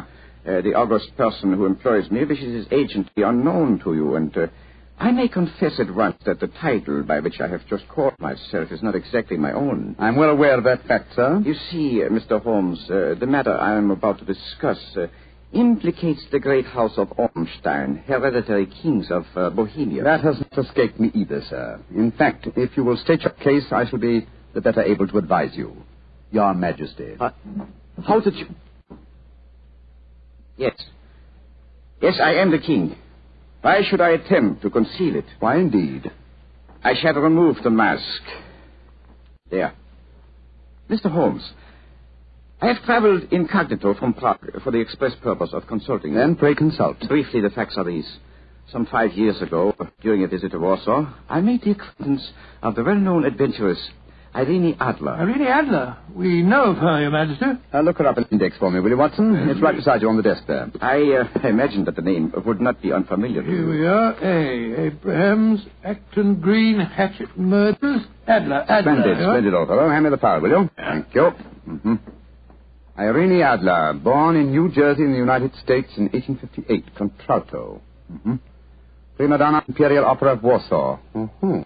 Uh, 0.47 0.61
the 0.61 0.73
august 0.75 1.15
person 1.17 1.53
who 1.53 1.65
employs 1.65 2.09
me 2.11 2.23
wishes 2.23 2.53
his 2.53 2.67
agent 2.71 3.07
to 3.07 3.13
be 3.15 3.23
unknown 3.23 3.79
to 3.83 3.93
you, 3.95 4.15
and 4.15 4.35
uh, 4.37 4.47
I 4.97 5.11
may 5.11 5.27
confess 5.27 5.79
at 5.79 5.93
once 5.93 6.15
that 6.25 6.39
the 6.39 6.47
title 6.47 7.03
by 7.03 7.19
which 7.19 7.41
I 7.41 7.47
have 7.47 7.67
just 7.67 7.87
called 7.89 8.13
myself 8.19 8.71
is 8.71 8.81
not 8.81 8.95
exactly 8.95 9.35
my 9.37 9.51
own. 9.51 9.95
I'm 9.99 10.15
well 10.15 10.29
aware 10.29 10.57
of 10.57 10.63
that 10.63 10.87
fact, 10.87 11.15
sir. 11.15 11.41
You 11.43 11.53
see, 11.69 12.01
uh, 12.03 12.09
Mr. 12.09 12.41
Holmes, 12.41 12.79
uh, 12.89 13.15
the 13.19 13.27
matter 13.27 13.53
I 13.53 13.75
am 13.75 13.91
about 13.91 14.19
to 14.19 14.25
discuss 14.25 14.79
uh, 14.95 15.07
implicates 15.51 16.25
the 16.31 16.39
great 16.39 16.65
house 16.65 16.93
of 16.97 17.11
Ormstein, 17.17 18.03
hereditary 18.07 18.67
kings 18.67 19.07
of 19.11 19.25
uh, 19.35 19.49
Bohemia. 19.49 20.03
That 20.03 20.21
has 20.21 20.37
not 20.39 20.65
escaped 20.65 20.99
me 20.99 21.11
either, 21.13 21.41
sir. 21.49 21.81
In 21.93 22.11
fact, 22.11 22.47
if 22.55 22.77
you 22.77 22.83
will 22.83 22.97
state 22.97 23.21
your 23.21 23.33
case, 23.33 23.65
I 23.71 23.89
shall 23.89 23.99
be 23.99 24.27
the 24.53 24.61
better 24.61 24.81
able 24.81 25.07
to 25.07 25.17
advise 25.17 25.51
you. 25.55 25.75
Your 26.31 26.53
Majesty. 26.53 27.15
Uh, 27.19 27.31
how 28.05 28.21
did 28.21 28.35
you... 28.35 28.47
Yes. 30.57 30.75
Yes, 32.01 32.19
I 32.21 32.35
am 32.35 32.51
the 32.51 32.59
king. 32.59 32.95
Why 33.65 33.81
should 33.81 33.99
I 33.99 34.11
attempt 34.11 34.61
to 34.61 34.69
conceal 34.69 35.15
it? 35.15 35.25
Why, 35.39 35.55
indeed? 35.55 36.11
I 36.83 36.93
shall 36.93 37.15
remove 37.15 37.57
the 37.63 37.71
mask. 37.71 38.21
There. 39.49 39.73
Mr. 40.87 41.09
Holmes, 41.09 41.41
I 42.61 42.67
have 42.67 42.83
traveled 42.83 43.23
incognito 43.31 43.95
from 43.95 44.13
Prague 44.13 44.61
for 44.63 44.69
the 44.69 44.79
express 44.79 45.15
purpose 45.15 45.49
of 45.51 45.65
consulting 45.65 46.13
you. 46.13 46.19
Then 46.19 46.35
pray 46.35 46.53
consult. 46.53 46.99
Briefly, 47.07 47.41
the 47.41 47.49
facts 47.49 47.73
are 47.75 47.83
these. 47.83 48.07
Some 48.71 48.85
five 48.85 49.13
years 49.13 49.41
ago, 49.41 49.73
during 49.99 50.23
a 50.23 50.27
visit 50.27 50.51
to 50.51 50.59
Warsaw, 50.59 51.11
I 51.27 51.41
made 51.41 51.63
the 51.63 51.71
acquaintance 51.71 52.33
of 52.61 52.75
the 52.75 52.83
well-known 52.83 53.25
adventuress 53.25 53.79
Irene 54.35 54.75
Adler. 54.79 55.13
Irene 55.13 55.47
Adler. 55.47 55.97
We 56.13 56.41
know 56.43 56.65
of 56.71 56.77
her, 56.77 57.01
Your 57.01 57.11
Majesty. 57.11 57.45
Uh, 57.73 57.79
look 57.81 57.97
her 57.99 58.05
up 58.07 58.17
in 58.17 58.23
the 58.23 58.29
index 58.31 58.57
for 58.57 58.69
me, 58.69 58.79
will 58.81 58.89
you, 58.89 58.97
Watson? 58.97 59.33
It's 59.49 59.61
right 59.61 59.75
beside 59.75 60.01
you 60.01 60.09
on 60.09 60.17
the 60.17 60.23
desk 60.23 60.43
there. 60.45 60.69
I 60.81 61.23
uh, 61.43 61.47
imagined 61.47 61.85
that 61.87 61.95
the 61.95 62.01
name 62.01 62.33
would 62.45 62.59
not 62.59 62.81
be 62.81 62.91
unfamiliar 62.91 63.41
to 63.41 63.49
you. 63.49 63.55
Here 63.55 63.63
you. 63.73 63.79
we 63.81 63.87
are. 63.87 64.11
A. 64.21 64.87
Abrahams, 64.87 65.65
Acton 65.83 66.41
Green, 66.41 66.79
Hatchet 66.79 67.37
Murders. 67.37 68.01
Adler. 68.27 68.65
Adler. 68.67 68.81
Splendid, 68.81 69.17
Huh? 69.17 69.23
splendid, 69.23 69.53
old 69.53 69.67
fellow. 69.69 69.89
Hand 69.89 70.03
me 70.03 70.09
the 70.09 70.17
file, 70.17 70.41
will 70.41 70.49
you? 70.49 70.69
Thank 70.75 71.15
you. 71.15 71.31
Mm-hmm. 71.69 71.95
Irene 72.97 73.41
Adler, 73.41 73.93
born 73.93 74.35
in 74.37 74.51
New 74.51 74.71
Jersey 74.71 75.03
in 75.03 75.11
the 75.11 75.17
United 75.17 75.53
States 75.63 75.89
in 75.97 76.03
1858, 76.09 76.95
contralto. 76.95 77.81
Mm-hmm. 78.11 78.35
Prima 79.17 79.37
donna 79.37 79.63
Imperial 79.67 80.05
Opera 80.05 80.33
of 80.33 80.43
Warsaw. 80.43 80.99
Mm-hmm. 81.15 81.61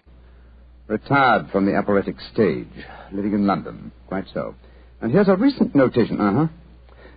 Retired 0.90 1.52
from 1.52 1.68
the 1.68 1.76
operatic 1.76 2.16
stage, 2.34 2.68
living 3.12 3.34
in 3.34 3.46
London. 3.46 3.92
Quite 4.08 4.26
so. 4.34 4.56
And 5.02 5.12
here's 5.12 5.28
a 5.28 5.36
recent 5.36 5.76
notation. 5.76 6.20
Uh-huh. 6.20 6.48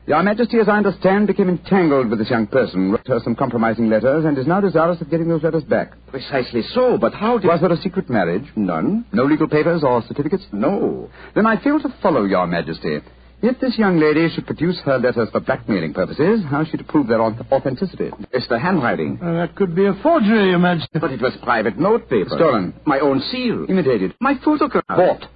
Your 0.06 0.22
Majesty, 0.22 0.58
as 0.58 0.68
I 0.68 0.76
understand, 0.76 1.26
became 1.26 1.48
entangled 1.48 2.10
with 2.10 2.18
this 2.18 2.28
young 2.28 2.46
person, 2.48 2.90
wrote 2.90 3.06
her 3.06 3.20
some 3.24 3.34
compromising 3.34 3.88
letters, 3.88 4.26
and 4.26 4.36
is 4.36 4.46
now 4.46 4.60
desirous 4.60 5.00
of 5.00 5.08
getting 5.08 5.28
those 5.28 5.42
letters 5.42 5.64
back. 5.64 5.92
Precisely 6.08 6.60
so, 6.74 6.98
but 6.98 7.14
how 7.14 7.38
did... 7.38 7.46
Was 7.48 7.62
there 7.62 7.72
a 7.72 7.78
secret 7.78 8.10
marriage? 8.10 8.44
None? 8.56 9.06
No 9.10 9.24
legal 9.24 9.48
papers 9.48 9.82
or 9.82 10.02
certificates? 10.06 10.44
No. 10.52 11.08
Then 11.34 11.46
I 11.46 11.62
fail 11.62 11.80
to 11.80 11.88
follow, 12.02 12.24
Your 12.24 12.46
Majesty. 12.46 12.98
If 13.42 13.58
this 13.58 13.76
young 13.76 13.98
lady 13.98 14.28
should 14.32 14.46
produce 14.46 14.78
her 14.84 14.98
letters 14.98 15.28
for 15.32 15.40
blackmailing 15.40 15.94
purposes, 15.94 16.44
how 16.48 16.60
is 16.62 16.68
she 16.68 16.76
to 16.76 16.84
prove 16.84 17.08
their 17.08 17.20
authenticity? 17.20 18.10
It's 18.32 18.46
the 18.48 18.58
handwriting. 18.58 19.18
Uh, 19.20 19.32
that 19.32 19.56
could 19.56 19.74
be 19.74 19.84
a 19.86 19.94
forgery, 20.00 20.50
Your 20.50 20.60
Majesty. 20.60 21.00
But 21.00 21.10
it 21.10 21.20
was 21.20 21.32
private 21.42 21.76
note 21.76 22.08
paper. 22.08 22.30
Stolen. 22.36 22.72
My 22.86 23.00
own 23.00 23.20
seal. 23.32 23.66
Imitated. 23.68 24.14
My 24.20 24.34
photograph. 24.44 24.84
Bought. 24.88 25.26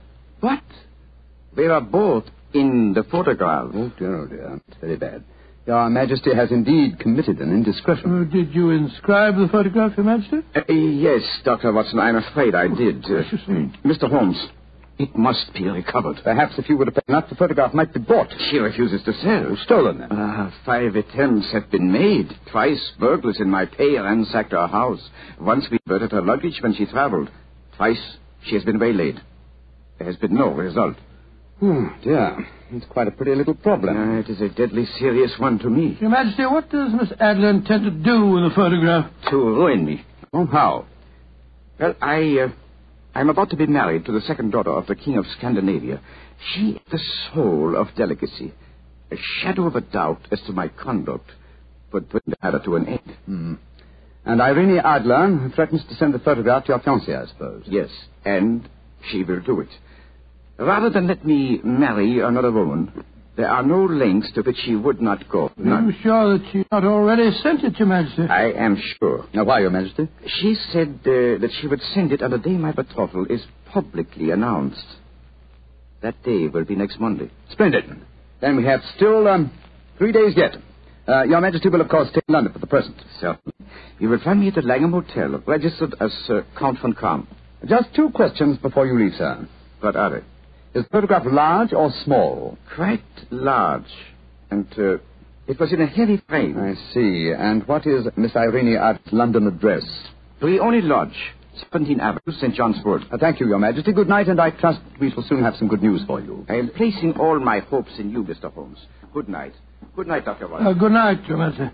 What? 0.40 0.62
They 1.56 1.64
were 1.66 1.80
both 1.80 2.24
in 2.54 2.92
the 2.94 3.02
photograph. 3.10 3.70
Oh, 3.74 3.92
dear, 3.98 4.16
oh, 4.22 4.26
dear. 4.28 4.60
It's 4.68 4.76
very 4.80 4.96
bad. 4.96 5.24
Your 5.66 5.90
Majesty 5.90 6.32
has 6.32 6.52
indeed 6.52 7.00
committed 7.00 7.40
an 7.40 7.50
indiscretion. 7.50 8.22
Uh, 8.22 8.32
did 8.32 8.54
you 8.54 8.70
inscribe 8.70 9.34
the 9.36 9.48
photograph, 9.50 9.96
Your 9.96 10.06
Majesty? 10.06 10.36
Uh, 10.54 10.72
yes, 10.72 11.22
Dr. 11.44 11.72
Watson, 11.72 11.98
I'm 11.98 12.14
afraid 12.16 12.54
I 12.54 12.68
did. 12.68 13.04
Uh, 13.04 13.08
Gracious 13.08 13.48
me. 13.48 13.72
Mr. 13.84 14.08
Holmes, 14.08 14.38
it 14.98 15.16
must 15.16 15.52
be 15.52 15.68
recovered. 15.68 16.20
Perhaps 16.24 16.54
if 16.58 16.68
you 16.68 16.76
would 16.76 16.88
have 16.88 16.94
paid 16.94 17.08
enough, 17.08 17.28
the 17.28 17.34
photograph 17.34 17.74
might 17.74 17.92
be 17.92 18.00
bought. 18.00 18.28
She 18.50 18.58
refuses 18.58 19.02
to 19.04 19.12
sell. 19.14 19.56
Stolen, 19.64 19.98
then. 19.98 20.10
Uh, 20.12 20.50
five 20.64 20.96
attempts 20.96 21.52
have 21.52 21.70
been 21.70 21.92
made. 21.92 22.28
Twice 22.50 22.80
burglars 22.98 23.38
in 23.40 23.50
my 23.50 23.66
pay 23.66 23.96
ransacked 23.98 24.52
her 24.52 24.66
house. 24.66 25.00
Once 25.40 25.66
we 25.70 25.78
diverted 25.86 26.12
her 26.12 26.22
luggage 26.22 26.58
when 26.62 26.74
she 26.74 26.86
traveled. 26.86 27.30
Twice 27.76 28.16
she 28.44 28.54
has 28.54 28.64
been 28.64 28.78
waylaid. 28.78 29.20
There 29.98 30.06
has 30.06 30.16
been 30.16 30.34
no 30.34 30.48
result. 30.48 30.96
Oh, 31.62 31.88
dear. 32.02 32.46
It's 32.70 32.86
quite 32.86 33.08
a 33.08 33.12
pretty 33.12 33.34
little 33.34 33.54
problem. 33.54 33.96
Uh, 33.96 34.20
it 34.20 34.28
is 34.28 34.40
a 34.40 34.48
deadly 34.48 34.86
serious 34.98 35.32
one 35.38 35.58
to 35.60 35.70
me. 35.70 35.96
Your 36.00 36.10
Majesty, 36.10 36.44
what 36.44 36.70
does 36.70 36.92
Miss 36.92 37.12
Adler 37.20 37.50
intend 37.50 37.84
to 37.84 37.90
do 37.90 38.26
with 38.28 38.44
the 38.44 38.50
photograph? 38.54 39.10
To 39.30 39.36
ruin 39.36 39.84
me. 39.84 40.04
Oh, 40.32 40.46
how? 40.46 40.86
Well, 41.78 41.94
I, 42.00 42.38
uh, 42.44 42.48
I'm 43.16 43.30
about 43.30 43.48
to 43.48 43.56
be 43.56 43.66
married 43.66 44.04
to 44.04 44.12
the 44.12 44.20
second 44.20 44.50
daughter 44.50 44.72
of 44.72 44.86
the 44.88 44.94
King 44.94 45.16
of 45.16 45.24
Scandinavia. 45.38 46.02
She 46.52 46.72
is 46.72 46.80
the 46.92 47.00
soul 47.32 47.74
of 47.74 47.88
delicacy. 47.96 48.52
A 49.10 49.16
shadow 49.40 49.66
of 49.66 49.74
a 49.74 49.80
doubt 49.80 50.20
as 50.30 50.38
to 50.42 50.52
my 50.52 50.68
conduct 50.68 51.30
would 51.94 52.10
put 52.10 52.22
the 52.26 52.36
matter 52.42 52.60
to 52.66 52.76
an 52.76 52.86
end. 52.86 53.16
Hmm. 53.24 53.54
And 54.26 54.42
Irene 54.42 54.80
Adler 54.84 55.50
threatens 55.54 55.82
to 55.88 55.94
send 55.94 56.12
the 56.12 56.18
photograph 56.18 56.64
to 56.64 56.72
your 56.72 56.80
fiancée, 56.80 57.18
I 57.18 57.26
suppose. 57.26 57.62
Yes, 57.66 57.88
and 58.26 58.68
she 59.10 59.24
will 59.24 59.40
do 59.40 59.60
it. 59.60 59.70
Rather 60.58 60.90
than 60.90 61.06
let 61.06 61.24
me 61.24 61.58
marry 61.64 62.20
another 62.20 62.52
woman, 62.52 63.02
there 63.36 63.50
are 63.50 63.62
no 63.62 63.84
lengths 63.84 64.32
to 64.34 64.42
which 64.42 64.56
she 64.64 64.74
would 64.74 65.00
not 65.00 65.28
go. 65.28 65.46
Are 65.48 65.52
None. 65.58 65.88
you 65.88 65.94
sure 66.02 66.38
that 66.38 66.48
she's 66.52 66.64
not 66.72 66.84
already 66.84 67.30
sent 67.42 67.62
it, 67.64 67.78
Your 67.78 67.88
Majesty? 67.88 68.22
I 68.22 68.52
am 68.52 68.80
sure. 68.98 69.26
Now, 69.34 69.44
why, 69.44 69.60
Your 69.60 69.70
Majesty? 69.70 70.08
She 70.26 70.54
said 70.72 71.00
uh, 71.02 71.38
that 71.42 71.50
she 71.60 71.66
would 71.66 71.80
send 71.94 72.12
it 72.12 72.22
on 72.22 72.30
the 72.30 72.38
day 72.38 72.50
my 72.52 72.72
betrothal 72.72 73.26
is 73.26 73.44
publicly 73.72 74.30
announced. 74.30 74.84
That 76.02 76.22
day 76.22 76.48
will 76.48 76.64
be 76.64 76.76
next 76.76 76.98
Monday. 77.00 77.30
Splendid. 77.50 77.84
Then 78.40 78.56
we 78.56 78.64
have 78.64 78.80
still 78.96 79.26
um, 79.28 79.50
three 79.98 80.12
days 80.12 80.34
yet. 80.36 80.56
Uh, 81.08 81.22
Your 81.24 81.40
Majesty 81.40 81.68
will, 81.68 81.80
of 81.80 81.88
course, 81.88 82.08
stay 82.10 82.20
in 82.28 82.32
London 82.34 82.52
for 82.52 82.58
the 82.58 82.66
present. 82.66 82.96
Certainly. 83.20 83.52
You 83.98 84.08
will 84.08 84.20
find 84.22 84.40
me 84.40 84.48
at 84.48 84.54
the 84.54 84.62
Langham 84.62 84.92
Hotel, 84.92 85.42
registered 85.46 85.94
as 86.00 86.12
uh, 86.28 86.40
Count 86.58 86.78
von 86.80 86.92
Kram. 86.94 87.26
Just 87.66 87.94
two 87.94 88.10
questions 88.10 88.58
before 88.58 88.86
you 88.86 88.98
leave, 88.98 89.14
sir. 89.16 89.48
What 89.80 89.96
are 89.96 90.10
they? 90.20 90.26
Is 90.76 90.84
the 90.84 90.90
photograph 90.90 91.22
large 91.24 91.72
or 91.72 91.90
small? 92.04 92.58
Quite 92.74 93.00
large. 93.30 93.90
And 94.50 94.66
uh, 94.76 94.98
it 95.46 95.58
was 95.58 95.72
in 95.72 95.80
a 95.80 95.86
heavy 95.86 96.22
frame. 96.28 96.58
I 96.58 96.74
see. 96.92 97.32
And 97.34 97.66
what 97.66 97.86
is 97.86 98.06
Miss 98.14 98.36
Irene 98.36 98.76
Adler's 98.76 99.10
London 99.10 99.46
address? 99.46 99.84
Bryony 100.38 100.82
Lodge, 100.82 101.16
17 101.72 101.98
Avenue, 101.98 102.38
St. 102.38 102.54
John's 102.54 102.76
Wood. 102.84 103.04
Uh, 103.10 103.16
thank 103.16 103.40
you, 103.40 103.48
Your 103.48 103.58
Majesty. 103.58 103.90
Good 103.94 104.06
night, 104.06 104.28
and 104.28 104.38
I 104.38 104.50
trust 104.50 104.80
we 105.00 105.10
shall 105.10 105.22
soon 105.22 105.42
have 105.42 105.54
some 105.56 105.66
good 105.66 105.82
news 105.82 106.02
for 106.06 106.20
you. 106.20 106.44
I 106.46 106.56
am 106.56 106.68
placing 106.68 107.14
all 107.18 107.40
my 107.40 107.60
hopes 107.60 107.92
in 107.98 108.10
you, 108.10 108.22
Mr. 108.22 108.52
Holmes. 108.52 108.78
Good 109.14 109.30
night. 109.30 109.54
Good 109.94 110.08
night, 110.08 110.26
Dr. 110.26 110.46
Watson. 110.46 110.66
Uh, 110.66 110.72
good 110.74 110.92
night, 110.92 111.24
Your 111.24 111.38
Majesty. 111.38 111.70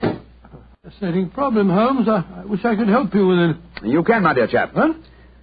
A 0.00 0.90
fascinating 0.90 1.28
problem, 1.28 1.68
Holmes. 1.68 2.08
I, 2.08 2.24
I 2.40 2.44
wish 2.46 2.64
I 2.64 2.76
could 2.76 2.88
help 2.88 3.14
you 3.14 3.26
with 3.26 3.38
it. 3.38 3.56
You 3.82 4.02
can, 4.04 4.22
my 4.22 4.32
dear 4.32 4.46
chap. 4.46 4.72
Huh? 4.74 4.94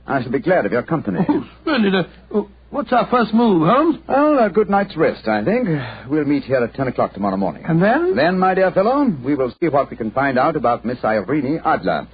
I 0.08 0.22
shall 0.22 0.32
be 0.32 0.40
glad 0.40 0.66
of 0.66 0.72
your 0.72 0.84
company. 0.84 1.20
Oh, 1.28 1.46
splendid. 1.62 1.96
Uh, 1.96 2.04
oh, 2.34 2.50
what's 2.70 2.92
our 2.92 3.08
first 3.10 3.34
move, 3.34 3.68
Holmes? 3.68 3.98
Well, 4.08 4.40
a 4.44 4.50
good 4.50 4.70
night's 4.70 4.96
rest, 4.98 5.28
I 5.28 5.44
think. 5.44 5.68
We'll 6.10 6.26
meet 6.26 6.44
here 6.44 6.58
at 6.64 6.74
10 6.74 6.88
o'clock 6.88 7.14
tomorrow 7.14 7.38
morning. 7.38 7.64
And 7.66 7.82
then? 7.82 8.16
Then, 8.16 8.40
my 8.40 8.54
dear 8.54 8.72
fellow, 8.72 9.06
we 9.24 9.36
will 9.36 9.54
see 9.62 9.68
what 9.70 9.90
we 9.90 9.98
can 9.98 10.12
find 10.12 10.38
out 10.40 10.56
about 10.56 10.84
Miss 10.86 11.04
Irene 11.04 11.62
Adler, 11.64 12.08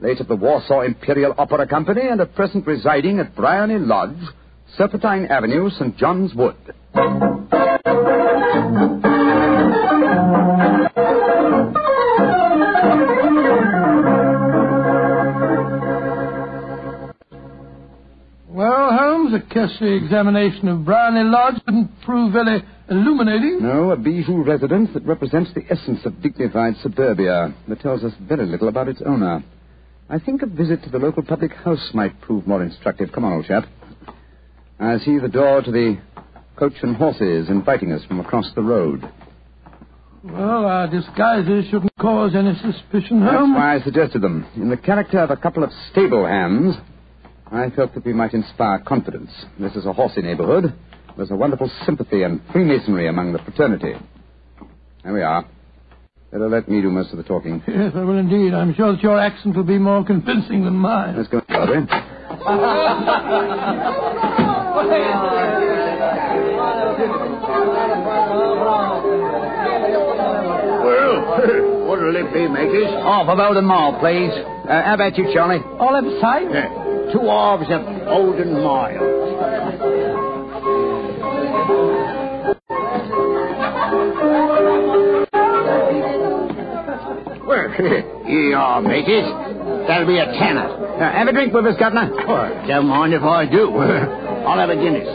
late 0.00 0.20
of 0.20 0.28
the 0.28 0.36
Warsaw 0.36 0.82
Imperial 0.82 1.34
Opera 1.38 1.66
Company 1.66 2.02
and 2.08 2.20
at 2.20 2.34
present 2.34 2.66
residing 2.66 3.18
at 3.20 3.34
Bryony 3.34 3.78
Lodge, 3.78 4.18
Serpentine 4.76 5.26
Avenue, 5.26 5.70
St. 5.70 5.96
John's 5.96 6.34
Wood. 6.34 6.56
Well, 19.38 19.46
Holmes, 19.48 19.60
I 19.60 19.66
guess 19.68 19.78
the 19.80 19.92
examination 19.94 20.68
of 20.68 20.84
Bryony 20.84 21.24
Lodge 21.28 21.62
didn't 21.66 22.00
prove 22.02 22.32
very 22.32 22.62
illuminating. 22.90 23.62
No, 23.62 23.90
a 23.90 23.96
bijou 23.96 24.42
residence 24.42 24.90
that 24.94 25.04
represents 25.04 25.50
the 25.54 25.64
essence 25.70 26.00
of 26.04 26.20
dignified 26.22 26.74
suburbia, 26.82 27.54
but 27.66 27.80
tells 27.80 28.04
us 28.04 28.12
very 28.20 28.46
little 28.46 28.68
about 28.68 28.88
its 28.88 29.02
owner. 29.04 29.42
I 30.10 30.18
think 30.18 30.42
a 30.42 30.46
visit 30.46 30.82
to 30.84 30.90
the 30.90 30.98
local 30.98 31.22
public 31.22 31.52
house 31.52 31.90
might 31.92 32.20
prove 32.22 32.46
more 32.46 32.62
instructive. 32.62 33.12
Come 33.12 33.24
on, 33.24 33.32
old 33.34 33.46
chap. 33.46 33.64
I 34.80 34.98
see 34.98 35.18
the 35.18 35.28
door 35.28 35.60
to 35.62 35.70
the 35.70 35.98
coach 36.56 36.74
and 36.82 36.96
horses 36.96 37.48
inviting 37.48 37.92
us 37.92 38.04
from 38.04 38.20
across 38.20 38.50
the 38.54 38.62
road. 38.62 39.06
Well, 40.24 40.66
our 40.66 40.88
disguises 40.88 41.66
shouldn't 41.70 41.94
cause 42.00 42.34
any 42.34 42.54
suspicion, 42.54 43.22
Holmes. 43.22 43.54
That's 43.54 43.56
why 43.56 43.74
I 43.76 43.80
suggested 43.82 44.22
them. 44.22 44.46
In 44.56 44.68
the 44.68 44.76
character 44.76 45.18
of 45.18 45.30
a 45.30 45.36
couple 45.36 45.62
of 45.62 45.70
stable 45.92 46.26
hands, 46.26 46.74
I 47.50 47.70
felt 47.74 47.94
that 47.94 48.04
we 48.04 48.12
might 48.12 48.34
inspire 48.34 48.78
confidence. 48.80 49.30
This 49.58 49.74
is 49.74 49.86
a 49.86 49.92
horsey 49.92 50.22
neighborhood. 50.22 50.74
There's 51.16 51.30
a 51.30 51.36
wonderful 51.36 51.70
sympathy 51.86 52.22
and 52.22 52.40
freemasonry 52.52 53.08
among 53.08 53.32
the 53.32 53.38
fraternity. 53.38 53.94
There 55.02 55.12
we 55.12 55.22
are. 55.22 55.44
Better 56.30 56.48
let 56.48 56.68
me 56.68 56.82
do 56.82 56.90
most 56.90 57.10
of 57.12 57.16
the 57.16 57.24
talking. 57.24 57.62
Yes, 57.68 57.92
I 57.94 58.02
will 58.02 58.18
indeed. 58.18 58.52
I'm 58.52 58.74
sure 58.74 58.92
that 58.92 59.02
your 59.02 59.18
accent 59.18 59.56
will 59.56 59.64
be 59.64 59.78
more 59.78 60.04
convincing 60.04 60.64
than 60.64 60.74
mine. 60.74 61.16
Let's 61.16 61.28
go, 61.28 61.38
Audrey. 61.38 61.86
Well, 70.84 71.86
what'll 71.88 72.16
it 72.16 72.32
be, 72.32 72.46
mateys? 72.48 72.88
Half 73.02 73.28
of 73.28 73.38
Olden 73.38 73.64
Mile, 73.64 73.98
please. 74.00 74.32
Uh, 74.68 74.82
how 74.84 74.94
about 74.94 75.16
you, 75.16 75.24
Charlie? 75.32 75.60
All 75.78 75.94
upside? 75.96 76.50
Yeah, 76.50 76.68
two 77.12 77.26
halves 77.26 77.66
of 77.70 77.82
Olden 78.08 78.52
Mile. 78.62 80.18
Well, 87.46 87.68
here 87.76 88.50
you 88.50 88.56
are, 88.56 88.82
mateys. 88.82 89.24
That'll 89.88 90.06
be 90.06 90.18
a 90.18 90.26
tenner. 90.26 90.68
Uh, 90.68 91.12
have 91.12 91.28
a 91.28 91.32
drink 91.32 91.52
with 91.54 91.66
us, 91.66 91.76
Governor. 91.78 92.10
Oh, 92.28 92.66
don't 92.66 92.86
mind 92.86 93.14
if 93.14 93.22
I 93.22 93.46
do. 93.50 93.70
I'll 93.76 94.58
have 94.58 94.70
a 94.70 94.76
Guinness. 94.76 95.08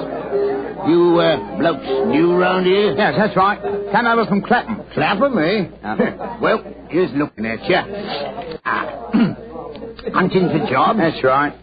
You 0.87 1.19
uh, 1.19 1.57
blokes 1.59 1.85
new 2.07 2.35
round 2.35 2.65
here? 2.65 2.93
Yes, 2.97 3.13
that's 3.17 3.37
right. 3.37 3.61
Came 3.61 4.05
over 4.05 4.25
from 4.25 4.41
Clapham. 4.41 4.81
Clapham, 4.93 5.37
eh? 5.37 5.69
Uh. 5.83 6.37
well, 6.41 6.63
just 6.91 7.13
looking 7.13 7.45
at 7.45 7.63
you. 7.69 8.59
Ah. 8.65 9.09
Hunting 10.13 10.49
for 10.49 10.67
jobs? 10.69 10.99
That's 10.99 11.23
right. 11.23 11.53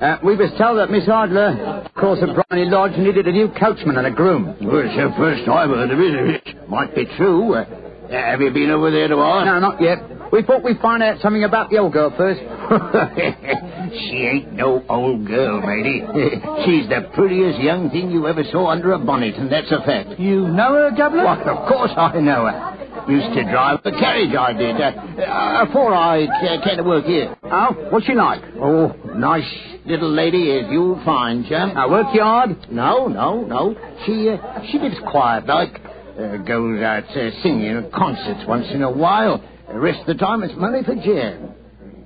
Uh, 0.00 0.16
we 0.24 0.34
was 0.34 0.50
told 0.56 0.78
that 0.78 0.90
Miss 0.90 1.06
Adler, 1.08 1.84
of 1.84 1.94
course, 1.94 2.20
at 2.22 2.34
Bryony 2.34 2.70
Lodge, 2.70 2.96
needed 2.96 3.28
a 3.28 3.32
new 3.32 3.48
coachman 3.60 3.98
and 3.98 4.06
a 4.06 4.10
groom. 4.10 4.46
Well, 4.62 4.80
it's 4.80 4.96
the 4.96 5.12
first 5.18 5.46
I've 5.46 5.68
heard 5.68 5.90
of 5.90 5.98
it. 6.00 6.46
It 6.46 6.68
might 6.70 6.94
be 6.94 7.04
true. 7.18 7.54
Uh, 7.54 7.66
have 8.08 8.40
you 8.40 8.50
been 8.50 8.70
over 8.70 8.90
there 8.90 9.08
to 9.08 9.16
ask? 9.16 9.44
No, 9.44 9.58
not 9.60 9.80
yet. 9.80 9.98
We 10.32 10.42
thought 10.42 10.64
we'd 10.64 10.80
find 10.80 11.02
out 11.02 11.20
something 11.20 11.44
about 11.44 11.68
the 11.68 11.78
old 11.78 11.92
girl 11.92 12.14
first. 12.16 12.40
she 13.92 14.24
ain't 14.24 14.54
no 14.54 14.82
old 14.88 15.26
girl, 15.26 15.60
matey. 15.60 16.00
She's 16.64 16.88
the 16.88 17.10
prettiest 17.12 17.60
young 17.60 17.90
thing 17.90 18.10
you 18.10 18.26
ever 18.26 18.42
saw 18.50 18.68
under 18.70 18.92
a 18.92 18.98
bonnet, 18.98 19.34
and 19.34 19.52
that's 19.52 19.70
a 19.70 19.84
fact. 19.84 20.18
You 20.18 20.48
know 20.48 20.72
her, 20.74 20.92
Governor? 20.96 21.24
Why, 21.24 21.42
of 21.42 21.68
course 21.68 21.90
I 21.96 22.20
know 22.20 22.46
her. 22.46 22.89
Used 23.08 23.34
to 23.34 23.42
drive 23.50 23.82
the 23.82 23.92
carriage, 23.92 24.34
I 24.34 24.52
did. 24.52 24.76
Uh, 24.80 25.22
uh, 25.22 25.66
before 25.66 25.94
I 25.94 26.26
came 26.64 26.76
to 26.76 26.82
work 26.84 27.04
here. 27.04 27.36
Oh, 27.42 27.88
what's 27.90 28.06
she 28.06 28.14
like? 28.14 28.42
Oh, 28.60 28.92
nice 29.16 29.48
little 29.86 30.10
lady 30.10 30.50
as 30.58 30.70
you'll 30.70 31.02
find, 31.04 31.46
chum. 31.48 31.76
Uh, 31.76 31.88
work 31.88 32.14
yard? 32.14 32.70
No, 32.70 33.08
no, 33.08 33.42
no. 33.44 33.74
She 34.06 34.28
uh, 34.28 34.62
she 34.70 34.78
lives 34.78 34.96
quiet 35.10 35.46
like. 35.46 35.80
Uh, 36.18 36.36
goes 36.38 36.82
out 36.82 37.04
uh, 37.16 37.30
singing 37.42 37.76
at 37.76 37.90
concerts 37.92 38.44
once 38.46 38.66
in 38.72 38.82
a 38.82 38.90
while. 38.90 39.42
The 39.72 39.78
rest 39.78 40.00
of 40.00 40.06
the 40.06 40.14
time 40.14 40.42
it's 40.42 40.52
money 40.56 40.82
for 40.84 40.94
jam. 40.94 41.54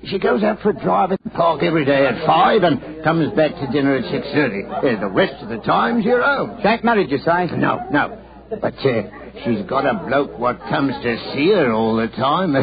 She 0.06 0.18
goes 0.18 0.42
out 0.44 0.60
for 0.60 0.70
a 0.70 0.72
drive 0.80 1.10
at 1.12 1.24
the 1.24 1.30
park 1.30 1.62
every 1.62 1.84
day 1.84 2.06
at 2.06 2.24
five 2.26 2.62
and 2.62 3.02
comes 3.02 3.32
back 3.34 3.52
to 3.52 3.66
dinner 3.72 3.96
at 3.96 4.04
six 4.12 4.26
thirty. 4.32 4.62
Uh, 4.66 5.00
the 5.00 5.08
rest 5.08 5.42
of 5.42 5.48
the 5.48 5.56
time's 5.58 6.04
your 6.04 6.22
own. 6.22 6.60
Jack 6.62 6.84
married, 6.84 7.10
you 7.10 7.18
say? 7.18 7.46
No, 7.56 7.80
no. 7.90 8.20
But 8.60 8.74
uh, 8.74 9.02
she's 9.42 9.62
got 9.66 9.86
a 9.86 9.94
bloke 10.06 10.38
what 10.38 10.58
comes 10.68 10.92
to 11.02 11.16
see 11.34 11.50
her 11.50 11.72
all 11.72 11.96
the 11.96 12.08
time. 12.08 12.54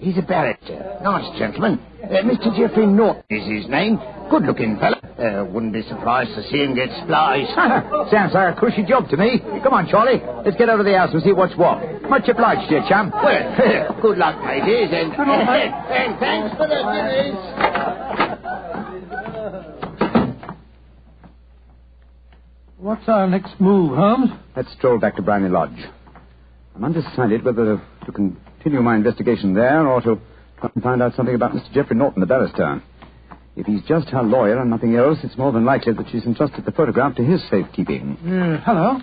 he's 0.00 0.16
a 0.18 0.22
barrister. 0.22 0.98
Nice 1.02 1.38
gentleman. 1.38 1.80
Uh, 2.02 2.20
Mr. 2.22 2.54
Geoffrey 2.56 2.86
Norton 2.86 3.22
is 3.30 3.46
his 3.62 3.70
name. 3.70 3.98
Good-looking 4.30 4.78
fella. 4.78 5.00
Uh, 5.18 5.44
wouldn't 5.44 5.72
be 5.72 5.82
surprised 5.82 6.30
to 6.34 6.42
see 6.50 6.58
him 6.58 6.74
get 6.74 6.88
spliced. 7.04 7.54
Sounds 8.10 8.34
like 8.34 8.56
a 8.56 8.60
cushy 8.60 8.84
job 8.84 9.08
to 9.10 9.16
me. 9.16 9.40
Come 9.62 9.72
on, 9.74 9.88
Charlie. 9.88 10.20
Let's 10.44 10.56
get 10.56 10.68
over 10.68 10.82
to 10.82 10.88
the 10.90 10.96
house 10.98 11.10
and 11.12 11.22
see 11.22 11.32
what's 11.32 11.56
what. 11.56 11.80
Much 12.08 12.28
obliged 12.28 12.68
to 12.68 12.74
you, 12.76 12.82
chum. 12.88 13.10
Well, 13.10 13.96
good 14.02 14.18
luck, 14.18 14.42
mateys, 14.44 14.90
and, 14.92 15.12
and 15.12 16.18
thanks 16.20 16.56
for 16.56 16.66
the 16.68 16.82
dinners. 16.92 17.64
What's 22.78 23.08
our 23.08 23.26
next 23.28 23.58
move, 23.60 23.96
Holmes? 23.96 24.30
Let's 24.54 24.70
stroll 24.76 24.98
back 24.98 25.16
to 25.16 25.22
Bryony 25.22 25.48
Lodge. 25.48 25.78
I'm 26.74 26.84
undecided 26.84 27.44
whether 27.44 27.80
to 28.06 28.12
continue 28.12 28.82
my 28.82 28.96
investigation 28.96 29.54
there 29.54 29.86
or 29.86 30.00
to 30.02 30.18
try 30.60 30.70
and 30.74 30.82
find 30.82 31.02
out 31.02 31.14
something 31.14 31.34
about 31.34 31.52
Mr. 31.52 31.72
Geoffrey 31.72 31.96
Norton, 31.96 32.20
the 32.20 32.26
barrister. 32.26 32.82
If 33.56 33.66
he's 33.66 33.82
just 33.86 34.08
her 34.08 34.22
lawyer 34.22 34.58
and 34.60 34.70
nothing 34.70 34.96
else, 34.96 35.18
it's 35.22 35.38
more 35.38 35.52
than 35.52 35.64
likely 35.64 35.92
that 35.92 36.06
she's 36.10 36.24
entrusted 36.24 36.64
the 36.64 36.72
photograph 36.72 37.14
to 37.16 37.22
his 37.24 37.40
safekeeping. 37.48 38.16
Uh, 38.26 38.60
hello. 38.64 38.98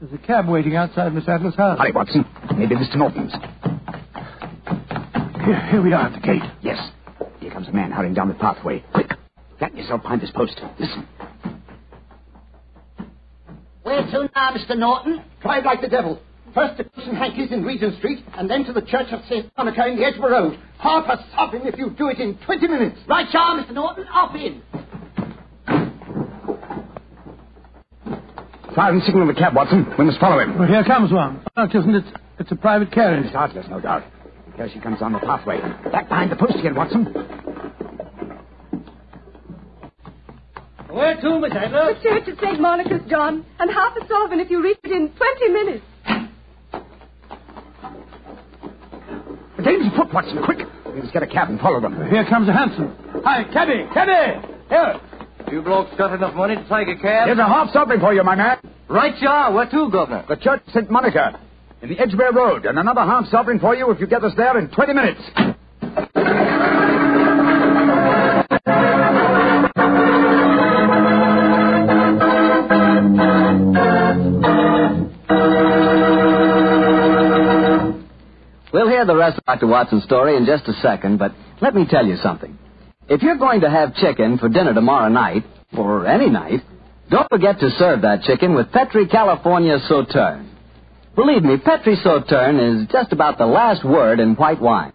There's 0.00 0.12
a 0.12 0.18
cab 0.26 0.48
waiting 0.48 0.74
outside 0.74 1.14
Miss 1.14 1.28
Adler's 1.28 1.54
house. 1.54 1.78
Hurry, 1.78 1.92
Watson. 1.92 2.24
Maybe 2.56 2.74
Mr. 2.74 2.96
Norton's. 2.96 3.32
Here, 5.44 5.66
here 5.70 5.82
we 5.82 5.92
are 5.92 6.06
at 6.06 6.12
the 6.20 6.26
gate. 6.26 6.42
Yes. 6.62 6.78
Here 7.38 7.52
comes 7.52 7.68
a 7.68 7.72
man 7.72 7.92
hurrying 7.92 8.14
down 8.14 8.26
the 8.28 8.34
pathway. 8.34 8.82
Quick, 8.92 9.12
flatten 9.58 9.78
yourself 9.78 10.02
behind 10.02 10.20
this 10.20 10.30
post. 10.34 10.60
Listen. 10.80 11.06
Where 13.82 14.02
to 14.02 14.30
now, 14.34 14.50
Mr. 14.56 14.76
Norton? 14.76 15.22
Drive 15.42 15.64
like 15.64 15.80
the 15.80 15.88
devil. 15.88 16.20
First 16.54 16.76
to 16.78 16.88
St. 16.96 17.16
Hankey's 17.16 17.50
in 17.50 17.64
Regent 17.64 17.98
Street, 17.98 18.24
and 18.38 18.48
then 18.48 18.64
to 18.64 18.72
the 18.72 18.82
Church 18.82 19.08
of 19.10 19.20
St. 19.28 19.50
Monica 19.58 19.86
in 19.88 19.96
the 19.96 20.04
Edgware 20.04 20.30
Road. 20.30 20.58
Half 20.78 21.06
a 21.08 21.24
sovereign 21.34 21.66
if 21.66 21.76
you 21.76 21.90
do 21.90 22.08
it 22.08 22.20
in 22.20 22.38
20 22.46 22.68
minutes. 22.68 22.98
Right, 23.08 23.26
Charles, 23.32 23.66
Mr. 23.66 23.74
Norton. 23.74 24.06
Up 24.14 24.34
in. 24.36 24.62
Fire 28.76 28.92
and 28.92 29.02
signal 29.02 29.26
the 29.26 29.34
cab, 29.34 29.54
Watson. 29.54 29.86
We 29.98 30.04
must 30.04 30.20
follow 30.20 30.38
him. 30.38 30.56
Well, 30.58 30.68
here 30.68 30.84
comes 30.84 31.12
one. 31.12 31.44
Oh, 31.56 31.64
it 31.64 31.74
isn't. 31.74 31.94
It's, 31.94 32.08
it's 32.38 32.52
a 32.52 32.56
private 32.56 32.92
carriage. 32.92 33.24
Miss 33.24 33.34
Adler's, 33.34 33.66
no 33.68 33.80
doubt. 33.80 34.04
Here 34.56 34.68
she 34.72 34.78
comes 34.78 35.00
down 35.00 35.12
the 35.12 35.18
pathway. 35.18 35.60
Back 35.90 36.08
behind 36.08 36.30
the 36.30 36.36
post 36.36 36.54
again, 36.56 36.76
Watson. 36.76 37.04
Where 40.88 41.20
to, 41.20 41.40
Miss 41.40 41.52
Adler? 41.52 41.94
The 41.94 42.00
church 42.00 42.28
of 42.28 42.38
St. 42.38 42.60
Monica's, 42.60 43.02
John, 43.10 43.44
and 43.58 43.70
half 43.70 43.96
a 43.96 44.06
sovereign 44.06 44.38
if 44.38 44.50
you 44.50 44.62
reach 44.62 44.78
it 44.84 44.92
in 44.92 45.10
20 45.10 45.48
minutes. 45.52 45.84
Watson. 50.14 50.42
Quick. 50.44 50.58
We 50.86 51.00
must 51.00 51.12
get 51.12 51.22
a 51.22 51.26
cab 51.26 51.50
and 51.50 51.60
follow 51.60 51.80
them. 51.80 51.94
Here 52.08 52.24
comes 52.28 52.48
a 52.48 52.52
hansom. 52.52 52.96
Hi, 53.24 53.44
cabby, 53.52 53.84
cabby! 53.92 54.46
Here. 54.68 55.00
You 55.50 55.60
blokes 55.62 55.90
got 55.98 56.14
enough 56.14 56.34
money 56.34 56.54
to 56.56 56.62
take 56.62 56.88
a 56.88 57.00
cab? 57.00 57.26
Here's 57.26 57.38
a 57.38 57.46
half 57.46 57.70
sovereign 57.72 58.00
for 58.00 58.14
you, 58.14 58.22
my 58.22 58.34
man. 58.36 58.58
Right 58.88 59.14
you 59.20 59.28
are. 59.28 59.52
Where 59.52 59.68
to, 59.68 59.90
Governor? 59.90 60.24
The 60.28 60.36
Church 60.36 60.62
St. 60.72 60.90
Monica 60.90 61.40
in 61.82 61.90
the 61.90 61.98
Edgware 61.98 62.32
Road, 62.32 62.64
and 62.64 62.78
another 62.78 63.02
half 63.02 63.26
sovereign 63.26 63.60
for 63.60 63.74
you 63.74 63.90
if 63.90 64.00
you 64.00 64.06
get 64.06 64.24
us 64.24 64.32
there 64.36 64.56
in 64.58 64.70
20 64.70 64.92
minutes. 64.94 65.20
The 79.06 79.16
rest 79.16 79.38
of 79.38 79.44
Dr. 79.44 79.66
Watson's 79.66 80.04
story 80.04 80.36
in 80.36 80.46
just 80.46 80.68
a 80.68 80.72
second, 80.74 81.18
but 81.18 81.32
let 81.60 81.74
me 81.74 81.86
tell 81.88 82.06
you 82.06 82.16
something. 82.16 82.58
If 83.08 83.22
you're 83.22 83.36
going 83.36 83.60
to 83.62 83.70
have 83.70 83.94
chicken 83.96 84.38
for 84.38 84.48
dinner 84.48 84.72
tomorrow 84.72 85.08
night, 85.08 85.44
or 85.76 86.06
any 86.06 86.30
night, 86.30 86.60
don't 87.10 87.28
forget 87.28 87.60
to 87.60 87.70
serve 87.70 88.02
that 88.02 88.22
chicken 88.22 88.54
with 88.54 88.72
Petri 88.72 89.06
California 89.08 89.78
Sauterne. 89.88 90.50
Believe 91.14 91.42
me, 91.42 91.58
Petri 91.58 91.96
Sauterne 91.96 92.58
is 92.58 92.88
just 92.90 93.12
about 93.12 93.38
the 93.38 93.46
last 93.46 93.84
word 93.84 94.20
in 94.20 94.34
white 94.34 94.60
wines. 94.60 94.94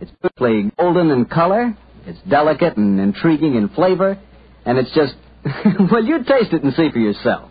It's 0.00 0.10
beautifully 0.20 0.70
golden 0.78 1.10
in 1.10 1.26
color, 1.26 1.76
it's 2.06 2.18
delicate 2.28 2.76
and 2.76 2.98
intriguing 2.98 3.54
in 3.54 3.68
flavor, 3.70 4.18
and 4.64 4.78
it's 4.78 4.92
just, 4.94 5.14
well, 5.90 6.04
you 6.04 6.24
taste 6.24 6.52
it 6.52 6.62
and 6.62 6.72
see 6.74 6.90
for 6.90 6.98
yourself. 6.98 7.50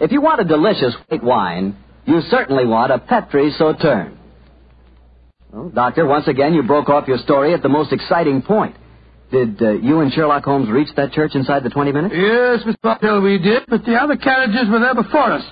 If 0.00 0.12
you 0.12 0.20
want 0.20 0.40
a 0.40 0.44
delicious 0.44 0.94
white 1.08 1.22
wine, 1.22 1.76
you 2.04 2.20
certainly 2.30 2.66
want 2.66 2.92
a 2.92 2.98
Petri 2.98 3.52
Sauterne. 3.58 4.18
Well, 5.52 5.70
Doctor, 5.70 6.06
once 6.06 6.28
again, 6.28 6.54
you 6.54 6.62
broke 6.62 6.88
off 6.88 7.08
your 7.08 7.18
story 7.18 7.54
at 7.54 7.62
the 7.62 7.68
most 7.68 7.92
exciting 7.92 8.42
point. 8.42 8.76
Did 9.30 9.60
uh, 9.60 9.70
you 9.72 10.00
and 10.00 10.12
Sherlock 10.12 10.44
Holmes 10.44 10.68
reach 10.70 10.88
that 10.96 11.12
church 11.12 11.32
inside 11.34 11.64
the 11.64 11.70
20 11.70 11.92
minutes? 11.92 12.14
Yes, 12.16 12.62
Mr. 12.62 12.80
Bartell, 12.82 13.20
we 13.20 13.38
did, 13.38 13.64
but 13.68 13.84
the 13.84 13.94
other 13.94 14.16
carriages 14.16 14.68
were 14.70 14.78
there 14.78 14.94
before 14.94 15.32
us. 15.32 15.44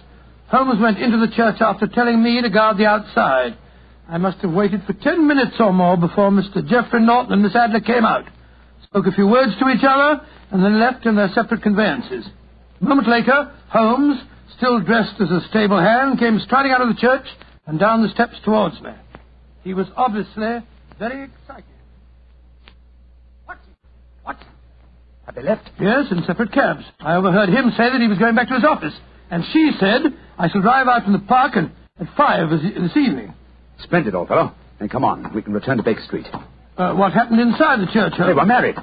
Holmes 0.48 0.80
went 0.80 0.98
into 0.98 1.18
the 1.18 1.34
church 1.34 1.60
after 1.60 1.86
telling 1.88 2.22
me 2.22 2.40
to 2.42 2.50
guard 2.50 2.78
the 2.78 2.86
outside. 2.86 3.56
I 4.08 4.18
must 4.18 4.38
have 4.38 4.52
waited 4.52 4.82
for 4.86 4.92
ten 4.92 5.26
minutes 5.26 5.56
or 5.58 5.72
more 5.72 5.96
before 5.96 6.30
Mr. 6.30 6.64
Geoffrey 6.66 7.00
Norton 7.00 7.32
and 7.32 7.42
Miss 7.42 7.56
Adler 7.56 7.80
came 7.80 8.04
out, 8.04 8.26
spoke 8.84 9.06
a 9.06 9.12
few 9.12 9.26
words 9.26 9.52
to 9.58 9.68
each 9.70 9.82
other, 9.82 10.20
and 10.50 10.62
then 10.62 10.78
left 10.78 11.06
in 11.06 11.16
their 11.16 11.30
separate 11.34 11.62
conveyances. 11.62 12.24
A 12.80 12.84
moment 12.84 13.08
later, 13.08 13.50
Holmes, 13.70 14.20
still 14.56 14.80
dressed 14.80 15.20
as 15.20 15.30
a 15.30 15.40
stable 15.48 15.80
hand, 15.80 16.18
came 16.18 16.38
striding 16.40 16.70
out 16.70 16.82
of 16.82 16.88
the 16.88 17.00
church 17.00 17.26
and 17.66 17.80
down 17.80 18.02
the 18.02 18.10
steps 18.10 18.36
towards 18.44 18.80
me. 18.82 18.90
He 19.64 19.72
was 19.74 19.86
obviously 19.96 20.60
very 20.98 21.24
excited. 21.24 21.64
Watson. 24.24 24.46
Have 25.26 25.34
they 25.34 25.42
left? 25.42 25.68
Yes, 25.80 26.06
in 26.10 26.22
separate 26.26 26.52
cabs. 26.52 26.84
I 27.00 27.16
overheard 27.16 27.48
him 27.48 27.70
say 27.76 27.90
that 27.90 28.00
he 28.00 28.08
was 28.08 28.18
going 28.18 28.34
back 28.34 28.48
to 28.48 28.54
his 28.54 28.64
office. 28.64 28.94
And 29.30 29.42
she 29.52 29.72
said, 29.80 30.02
I 30.38 30.48
shall 30.50 30.60
drive 30.60 30.86
out 30.86 31.02
from 31.04 31.14
the 31.14 31.18
park 31.20 31.52
and, 31.56 31.70
at 31.98 32.06
five 32.16 32.50
this, 32.50 32.60
this 32.62 32.96
evening. 32.96 33.32
Splendid, 33.82 34.14
old 34.14 34.28
fellow. 34.28 34.54
Then 34.78 34.90
come 34.90 35.04
on. 35.04 35.34
We 35.34 35.40
can 35.42 35.54
return 35.54 35.78
to 35.78 35.82
Baker 35.82 36.02
Street. 36.06 36.26
Uh, 36.76 36.92
what 36.94 37.12
happened 37.12 37.40
inside 37.40 37.80
the 37.80 37.90
church? 37.92 38.12
They 38.18 38.32
were 38.34 38.44
married. 38.44 38.76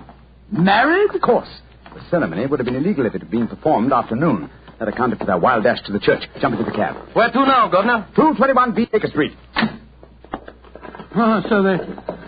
Married? 0.52 1.14
Of 1.14 1.22
course. 1.22 1.48
The 1.94 2.02
ceremony 2.10 2.48
would 2.48 2.60
have 2.60 2.66
been 2.66 2.76
illegal 2.76 3.06
if 3.06 3.14
it 3.14 3.22
had 3.22 3.30
been 3.32 3.48
performed 3.48 3.92
after 3.94 4.16
noon. 4.16 4.50
That 4.80 4.88
accounted 4.88 5.20
for 5.20 5.26
their 5.26 5.38
wild 5.38 5.64
dash 5.64 5.78
to 5.86 5.92
the 5.94 6.00
church. 6.00 6.24
Jump 6.40 6.58
into 6.58 6.66
the 6.70 6.76
cab. 6.76 6.96
Where 7.14 7.30
to 7.30 7.40
now, 7.46 7.68
Governor? 7.68 8.08
221 8.16 8.74
B 8.74 8.88
Baker 8.92 9.08
Street. 9.08 9.34
Oh, 11.14 11.44
so 11.50 11.62
they 11.64 11.78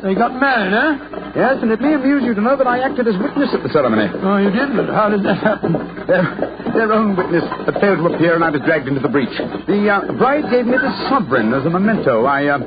they 0.03 0.13
got 0.15 0.35
married, 0.35 0.75
eh? 0.75 1.31
Yes, 1.39 1.63
and 1.63 1.71
it 1.71 1.79
may 1.79 1.95
amuse 1.95 2.23
you 2.27 2.35
to 2.35 2.41
know 2.41 2.57
that 2.59 2.67
I 2.67 2.83
acted 2.83 3.07
as 3.07 3.15
witness 3.15 3.55
at 3.55 3.63
the 3.63 3.71
ceremony. 3.71 4.11
Oh, 4.19 4.35
you 4.35 4.51
did? 4.51 4.75
But 4.75 4.91
how 4.91 5.07
did 5.07 5.23
that 5.23 5.39
happen? 5.39 5.71
Their, 6.03 6.27
their 6.75 6.91
own 6.91 7.15
witness 7.15 7.47
had 7.63 7.79
failed 7.79 8.03
to 8.03 8.11
appear, 8.11 8.35
and 8.35 8.43
I 8.43 8.51
was 8.51 8.59
dragged 8.67 8.91
into 8.91 8.99
the 8.99 9.07
breach. 9.07 9.31
The 9.31 9.87
uh, 9.87 10.11
bride 10.19 10.51
gave 10.51 10.67
me 10.67 10.75
the 10.75 10.91
sovereign 11.07 11.55
as 11.55 11.63
a 11.65 11.71
memento. 11.71 12.27
I 12.27 12.51
uh, 12.51 12.59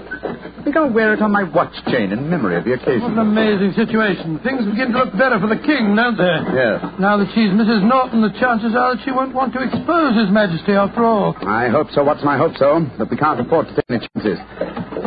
think 0.65 0.75
I'll 0.75 0.91
wear 0.91 1.13
it 1.13 1.21
on 1.21 1.31
my 1.31 1.45
watch 1.45 1.77
chain 1.93 2.11
in 2.11 2.29
memory 2.29 2.57
of 2.57 2.65
the 2.65 2.73
occasion. 2.73 3.05
What 3.05 3.13
an 3.13 3.23
amazing 3.23 3.77
situation. 3.77 4.41
Things 4.41 4.65
begin 4.67 4.97
to 4.97 5.05
look 5.05 5.13
better 5.15 5.39
for 5.39 5.47
the 5.47 5.61
king, 5.61 5.95
don't 5.95 6.17
they? 6.17 6.37
Yes. 6.57 6.81
Now 6.99 7.21
that 7.21 7.29
she's 7.37 7.53
Mrs. 7.55 7.85
Norton, 7.85 8.25
the 8.25 8.33
chances 8.41 8.75
are 8.75 8.97
that 8.97 9.05
she 9.05 9.13
won't 9.13 9.37
want 9.37 9.53
to 9.55 9.63
expose 9.63 10.17
His 10.19 10.33
Majesty 10.33 10.73
after 10.73 11.05
all. 11.05 11.37
I 11.47 11.69
hope 11.69 11.93
so, 11.93 12.03
Watson. 12.03 12.27
I 12.27 12.41
hope 12.41 12.57
so. 12.57 12.83
But 12.99 13.13
we 13.13 13.17
can't 13.17 13.39
afford 13.39 13.69
to 13.69 13.75
take 13.77 13.87
any 13.93 14.09
chances. 14.17 14.41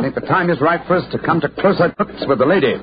think 0.00 0.14
the 0.14 0.24
time 0.24 0.48
is 0.48 0.60
right 0.64 0.80
for 0.88 0.96
us 0.96 0.99
to 1.12 1.18
come 1.18 1.40
to 1.40 1.48
closer 1.48 1.88
grips 1.96 2.24
with 2.26 2.38
the 2.38 2.46
lady. 2.46 2.74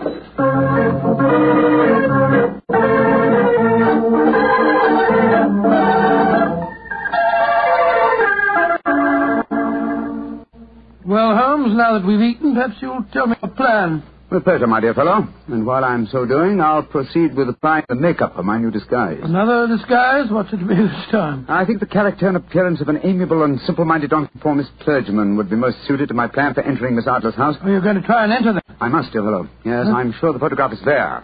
Well, 11.06 11.38
Holmes, 11.38 11.76
now 11.78 11.98
that 11.98 12.06
we've 12.06 12.20
eaten, 12.20 12.54
perhaps 12.54 12.76
you'll 12.82 13.06
tell 13.14 13.28
me 13.28 13.38
your 13.42 13.52
plan. 13.52 14.04
With 14.30 14.44
pleasure, 14.44 14.68
my 14.68 14.82
dear 14.82 14.94
fellow. 14.94 15.26
And 15.48 15.66
while 15.66 15.86
I'm 15.86 16.06
so 16.08 16.26
doing, 16.26 16.60
I'll 16.60 16.84
proceed 16.84 17.34
with 17.34 17.48
applying 17.48 17.86
the 17.88 17.96
makeup 17.96 18.36
for 18.36 18.44
my 18.44 18.58
new 18.58 18.72
disguise. 18.72 19.20
Another 19.24 19.68
disguise? 19.68 20.30
What's 20.30 20.52
it 20.52 20.58
to 20.58 20.66
be 20.66 20.76
this 20.76 20.92
time? 21.12 21.46
I 21.48 21.64
think 21.64 21.80
the 21.80 21.86
character 21.86 22.28
and 22.28 22.36
appearance 22.36 22.82
of 22.82 22.90
an 22.90 23.00
amiable 23.04 23.44
and 23.44 23.58
simple-minded 23.62 24.12
nonconformist 24.12 24.70
clergyman 24.82 25.38
would 25.38 25.50
be 25.50 25.56
most 25.56 25.78
suited 25.88 26.10
to 26.10 26.14
my 26.14 26.28
plan 26.28 26.54
for 26.54 26.62
entering 26.62 26.98
Miss 26.98 27.08
Adler's 27.08 27.36
house. 27.36 27.56
Are 27.62 27.72
you 27.72 27.82
going 27.82 27.96
to 27.96 28.06
try 28.06 28.26
and 28.26 28.34
enter 28.34 28.52
them? 28.52 28.62
I 28.82 28.90
must, 28.90 29.14
dear 29.14 29.22
fellow. 29.22 29.48
Yes, 29.64 29.88
I'm 29.88 30.14
sure 30.20 30.34
the 30.34 30.40
photograph 30.40 30.74
is 30.74 30.82
there. 30.84 31.24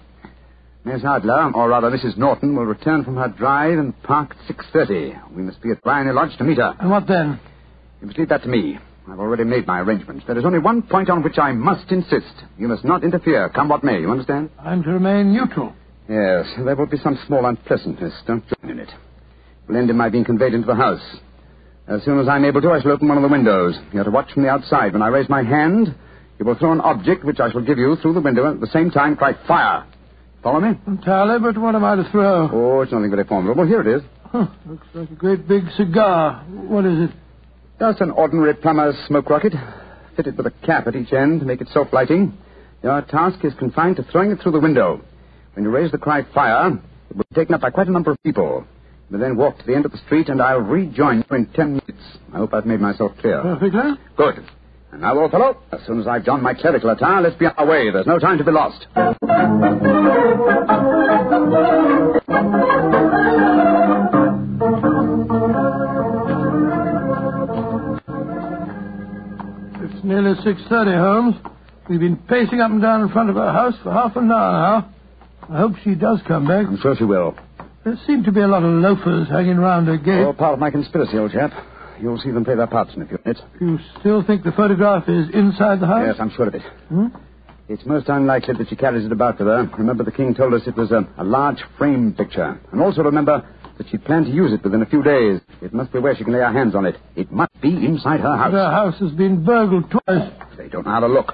Miss 0.85 1.03
Adler, 1.03 1.51
or 1.55 1.67
rather 1.69 1.91
Mrs. 1.91 2.17
Norton, 2.17 2.55
will 2.55 2.65
return 2.65 3.03
from 3.03 3.17
her 3.17 3.27
drive 3.27 3.79
and 3.79 4.01
park 4.03 4.33
at 4.49 4.55
6.30. 4.55 5.33
We 5.35 5.43
must 5.43 5.61
be 5.61 5.71
at 5.71 5.81
Bryony 5.81 6.13
Lodge 6.13 6.37
to 6.37 6.45
meet 6.45 6.57
her. 6.57 6.73
And 6.79 6.89
what 6.89 7.05
then? 7.07 7.37
You 7.99 8.07
must 8.07 8.17
leave 8.17 8.29
that 8.29 8.43
to 8.43 8.49
me. 8.49 8.79
I've 9.07 9.19
already 9.19 9.43
made 9.43 9.67
my 9.67 9.79
arrangements. 9.81 10.23
There 10.25 10.37
is 10.37 10.45
only 10.45 10.59
one 10.59 10.81
point 10.81 11.09
on 11.09 11.23
which 11.23 11.37
I 11.37 11.51
must 11.51 11.91
insist. 11.91 12.33
You 12.57 12.67
must 12.69 12.85
not 12.85 13.03
interfere, 13.03 13.49
come 13.49 13.67
what 13.67 13.83
may. 13.83 13.99
You 13.99 14.09
understand? 14.11 14.49
I'm 14.59 14.81
to 14.83 14.89
remain 14.91 15.33
neutral. 15.33 15.73
Yes, 16.09 16.45
there 16.63 16.75
will 16.75 16.85
be 16.85 16.97
some 16.97 17.19
small 17.27 17.45
unpleasantness. 17.45 18.13
Don't 18.27 18.43
join 18.47 18.71
in 18.71 18.79
it. 18.79 18.89
It 18.89 19.67
will 19.69 19.77
end 19.77 19.89
in 19.89 19.97
my 19.97 20.09
being 20.09 20.23
conveyed 20.25 20.53
into 20.53 20.67
the 20.67 20.75
house. 20.75 21.01
As 21.87 22.03
soon 22.03 22.17
as 22.19 22.29
I'm 22.29 22.45
able 22.45 22.61
to, 22.61 22.71
I 22.71 22.81
shall 22.81 22.91
open 22.91 23.09
one 23.09 23.17
of 23.17 23.23
the 23.23 23.29
windows. 23.29 23.77
You're 23.91 24.05
to 24.05 24.11
watch 24.11 24.31
from 24.33 24.43
the 24.43 24.49
outside. 24.49 24.93
When 24.93 25.01
I 25.01 25.07
raise 25.07 25.27
my 25.27 25.43
hand, 25.43 25.93
you 26.39 26.45
will 26.45 26.55
throw 26.55 26.71
an 26.71 26.79
object 26.81 27.25
which 27.25 27.39
I 27.41 27.51
shall 27.51 27.61
give 27.61 27.77
you 27.77 27.97
through 28.01 28.13
the 28.13 28.21
window 28.21 28.45
and 28.45 28.55
at 28.55 28.61
the 28.61 28.71
same 28.71 28.89
time 28.89 29.17
cry 29.17 29.33
fire. 29.47 29.85
Follow 30.41 30.61
me? 30.61 30.77
Entirely, 30.87 31.39
but 31.39 31.57
what 31.57 31.75
am 31.75 31.83
I 31.83 31.95
to 31.95 32.09
throw? 32.09 32.49
Oh, 32.51 32.81
it's 32.81 32.91
nothing 32.91 33.09
very 33.11 33.23
formidable. 33.25 33.65
Here 33.67 33.81
it 33.81 33.87
is. 33.97 34.01
Huh, 34.25 34.47
looks 34.65 34.87
like 34.93 35.09
a 35.09 35.15
great 35.15 35.47
big 35.47 35.63
cigar. 35.77 36.43
What 36.49 36.85
is 36.85 37.09
it? 37.09 37.15
Just 37.79 38.01
an 38.01 38.11
ordinary 38.11 38.53
plumber's 38.53 38.95
smoke 39.07 39.29
rocket, 39.29 39.53
fitted 40.15 40.37
with 40.37 40.45
a 40.47 40.51
cap 40.65 40.87
at 40.87 40.95
each 40.95 41.11
end 41.11 41.39
to 41.41 41.45
make 41.45 41.59
it 41.59 41.67
self-lighting. 41.69 42.37
Your 42.81 43.01
task 43.01 43.43
is 43.43 43.53
confined 43.55 43.95
to 43.97 44.03
throwing 44.03 44.31
it 44.31 44.39
through 44.41 44.53
the 44.53 44.59
window. 44.59 45.01
When 45.55 45.65
you 45.65 45.71
raise 45.71 45.91
the 45.91 45.97
cry 45.97 46.23
fire, 46.33 46.67
it 47.09 47.15
will 47.15 47.25
be 47.29 47.35
taken 47.35 47.55
up 47.55 47.61
by 47.61 47.71
quite 47.71 47.87
a 47.87 47.91
number 47.91 48.11
of 48.11 48.17
people. 48.23 48.65
You 49.09 49.17
then 49.17 49.35
walk 49.37 49.57
to 49.59 49.65
the 49.65 49.75
end 49.75 49.85
of 49.85 49.91
the 49.91 49.97
street, 49.99 50.29
and 50.29 50.41
I'll 50.41 50.59
rejoin 50.59 51.23
you 51.29 51.35
in 51.35 51.45
ten 51.47 51.71
minutes. 51.71 52.03
I 52.33 52.37
hope 52.37 52.53
I've 52.53 52.65
made 52.65 52.79
myself 52.79 53.11
clear. 53.19 53.41
Perfectly. 53.41 53.81
Good. 54.15 54.35
And 54.91 55.01
now, 55.01 55.17
old 55.19 55.31
fellow, 55.31 55.57
as 55.71 55.79
soon 55.85 55.99
as 55.99 56.07
I've 56.07 56.23
donned 56.25 56.43
my 56.43 56.53
clerical 56.53 56.89
attire, 56.91 57.21
let's 57.21 57.35
be 57.35 57.45
on 57.45 57.53
our 57.57 57.65
way. 57.65 57.91
There's 57.91 58.07
no 58.07 58.19
time 58.19 58.37
to 58.37 58.43
be 58.43 58.51
lost. 58.51 58.85
It's 70.03 70.09
nearly 70.09 70.35
6.30, 70.35 70.97
Holmes. 70.99 71.35
We've 71.89 71.97
been 71.97 72.17
pacing 72.17 72.59
up 72.59 72.71
and 72.71 72.81
down 72.81 73.03
in 73.03 73.09
front 73.09 73.29
of 73.29 73.37
her 73.37 73.53
house 73.53 73.73
for 73.83 73.93
half 73.93 74.17
an 74.17 74.29
hour 74.29 74.81
now. 74.81 74.93
I 75.49 75.59
hope 75.59 75.75
she 75.81 75.95
does 75.95 76.19
come 76.27 76.45
back. 76.45 76.67
I'm 76.67 76.77
sure 76.81 76.93
she 76.97 77.05
will. 77.05 77.37
There 77.85 77.97
seem 78.05 78.25
to 78.25 78.31
be 78.33 78.41
a 78.41 78.47
lot 78.47 78.63
of 78.63 78.69
loafers 78.69 79.29
hanging 79.29 79.55
round 79.59 79.87
her 79.87 79.95
gate. 79.95 80.25
All 80.25 80.33
part 80.33 80.55
of 80.55 80.59
my 80.59 80.71
conspiracy, 80.71 81.17
old 81.17 81.31
chap. 81.31 81.53
You'll 82.01 82.19
see 82.19 82.31
them 82.31 82.43
play 82.43 82.55
their 82.55 82.67
parts 82.67 82.91
in 82.93 83.01
a 83.01 83.05
few 83.05 83.17
minutes. 83.23 83.41
You 83.61 83.79
still 84.01 84.23
think 84.25 84.43
the 84.43 84.51
photograph 84.51 85.07
is 85.07 85.29
inside 85.33 85.79
the 85.79 85.87
house? 85.87 86.03
Yes, 86.05 86.17
I'm 86.19 86.31
sure 86.35 86.49
of 86.49 86.55
it. 86.55 86.63
Hmm? 86.89 87.07
It's 87.69 87.85
most 87.85 88.09
unlikely 88.09 88.55
that 88.57 88.67
she 88.67 88.75
carries 88.75 89.05
it 89.05 89.11
about 89.13 89.39
with 89.39 89.47
her. 89.47 89.71
Remember, 89.77 90.03
the 90.03 90.11
king 90.11 90.35
told 90.35 90.53
us 90.53 90.63
it 90.67 90.75
was 90.75 90.91
a, 90.91 91.07
a 91.17 91.23
large 91.23 91.63
frame 91.77 92.11
picture. 92.13 92.59
And 92.73 92.81
also 92.81 93.03
remember 93.03 93.47
that 93.77 93.87
she 93.89 93.97
planned 93.97 94.25
to 94.27 94.31
use 94.31 94.51
it 94.53 94.63
within 94.63 94.81
a 94.81 94.85
few 94.85 95.01
days. 95.03 95.41
It 95.61 95.73
must 95.73 95.91
be 95.91 95.99
where 95.99 96.15
she 96.15 96.23
can 96.23 96.33
lay 96.33 96.39
her 96.39 96.51
hands 96.51 96.75
on 96.75 96.85
it. 96.85 96.95
It 97.15 97.31
must 97.31 97.51
be 97.61 97.69
inside 97.85 98.19
her 98.19 98.37
house. 98.37 98.51
Her 98.51 98.71
house 98.71 98.99
has 98.99 99.11
been 99.11 99.43
burgled 99.43 99.89
twice. 99.89 100.31
They 100.57 100.67
don't 100.69 100.85
know 100.85 100.91
how 100.91 100.99
to 101.01 101.07
look. 101.07 101.33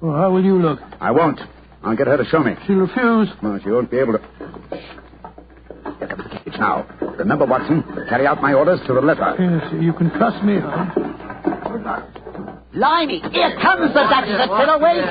Well, 0.00 0.16
how 0.16 0.30
will 0.32 0.44
you 0.44 0.60
look? 0.60 0.80
I 1.00 1.10
won't. 1.10 1.40
I'll 1.82 1.96
get 1.96 2.06
her 2.06 2.16
to 2.16 2.24
show 2.24 2.40
me. 2.40 2.54
She'll 2.66 2.76
refuse. 2.76 3.28
No, 3.42 3.58
she 3.62 3.70
won't 3.70 3.90
be 3.90 3.98
able 3.98 4.14
to. 4.14 4.18
Get 6.00 6.10
up 6.10 6.18
the 6.18 6.40
cage 6.44 6.58
now. 6.58 6.86
Remember, 7.18 7.46
Watson, 7.46 7.82
carry 8.08 8.26
out 8.26 8.42
my 8.42 8.52
orders 8.52 8.80
to 8.86 8.94
the 8.94 9.00
letter. 9.00 9.34
Yes, 9.38 9.82
you 9.82 9.92
can 9.92 10.10
trust 10.10 10.44
me, 10.44 10.58
Holmes. 10.60 12.25
Blimey, 12.76 13.24
here 13.32 13.56
comes 13.56 13.88
the 13.96 14.04
Duchess 14.04 14.36
of 14.36 14.52
Fiddleways. 14.52 15.08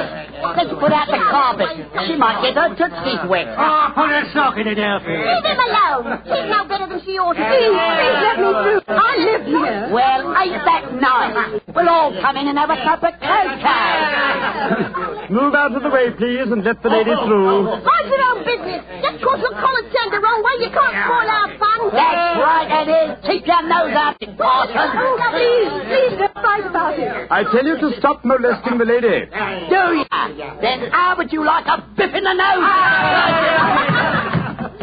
Let's 0.54 0.70
put 0.78 0.94
out 0.94 1.10
the 1.10 1.18
carpet. 1.18 1.66
She 2.06 2.14
might 2.14 2.46
get 2.46 2.54
her 2.54 2.78
tootsies 2.78 3.26
wet. 3.26 3.50
Oh, 3.58 3.90
put 3.98 4.14
her 4.14 4.22
sock 4.38 4.54
in 4.62 4.70
it, 4.70 4.78
Elfie. 4.78 5.10
Leave 5.10 5.42
him 5.42 5.58
alone. 5.58 6.22
She's 6.30 6.46
no 6.46 6.70
better 6.70 6.86
than 6.86 7.02
she 7.02 7.18
ought 7.18 7.34
to 7.34 7.42
be. 7.42 7.44
Please, 7.58 7.74
please 7.74 8.22
let 8.22 8.38
me 8.38 8.54
through. 8.54 8.86
I 8.86 9.18
live 9.18 9.50
here. 9.50 9.90
Well, 9.90 10.30
ain't 10.38 10.62
that 10.62 10.94
nice? 10.94 11.58
We'll 11.74 11.90
all 11.90 12.14
come 12.22 12.38
in 12.38 12.54
and 12.54 12.58
have 12.62 12.70
a 12.70 12.78
cup 12.86 13.02
of 13.02 13.18
cocoa. 13.18 15.34
Move 15.34 15.58
out 15.58 15.74
of 15.74 15.82
the 15.82 15.90
way, 15.90 16.14
please, 16.14 16.46
and 16.46 16.62
let 16.62 16.86
the 16.86 16.94
lady 16.94 17.18
through. 17.26 17.82
Mind 17.82 18.06
your 18.14 18.22
own 18.30 18.46
business. 18.46 18.86
Just 19.02 19.26
because 19.26 19.42
your 19.42 19.58
collar's 19.58 19.90
turned 19.90 19.90
the 19.90 19.95
wrong 20.36 20.44
way, 20.44 20.56
you 20.68 20.72
can't 20.76 20.96
spoil 21.08 21.30
our 21.32 21.48
fun. 21.58 21.80
That's 21.96 22.36
right, 22.44 22.68
it 22.84 22.90
is. 22.92 23.10
Keep 23.26 23.48
your 23.48 23.64
nose 23.64 23.96
out, 23.96 24.18
you 24.20 24.28
parson. 24.36 24.76
Oh, 24.76 25.16
please, 25.32 25.72
please 25.88 26.20
don't 26.20 26.36
fight 26.36 26.66
about 26.68 27.00
it. 27.00 27.32
I 27.32 27.44
tell 27.44 27.64
you 27.66 27.78
to 27.80 27.92
stop 28.00 28.26
molesting 28.26 28.78
the 28.78 28.84
lady. 28.86 29.26
Do 29.72 30.04
ya? 30.04 30.28
Then 30.62 30.92
how 30.92 31.16
would 31.18 31.32
you 31.32 31.46
like 31.46 31.66
a 31.68 31.78
biff 31.96 32.14
in 32.14 32.24
the 32.24 32.34
nose? 32.34 32.66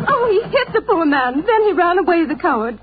Oh, 0.04 0.28
he 0.30 0.42
hit 0.50 0.72
the 0.74 0.82
poor 0.82 1.04
man. 1.04 1.44
Then 1.46 1.62
he 1.64 1.72
ran 1.72 1.98
away, 1.98 2.26
the 2.26 2.34
coward. 2.34 2.78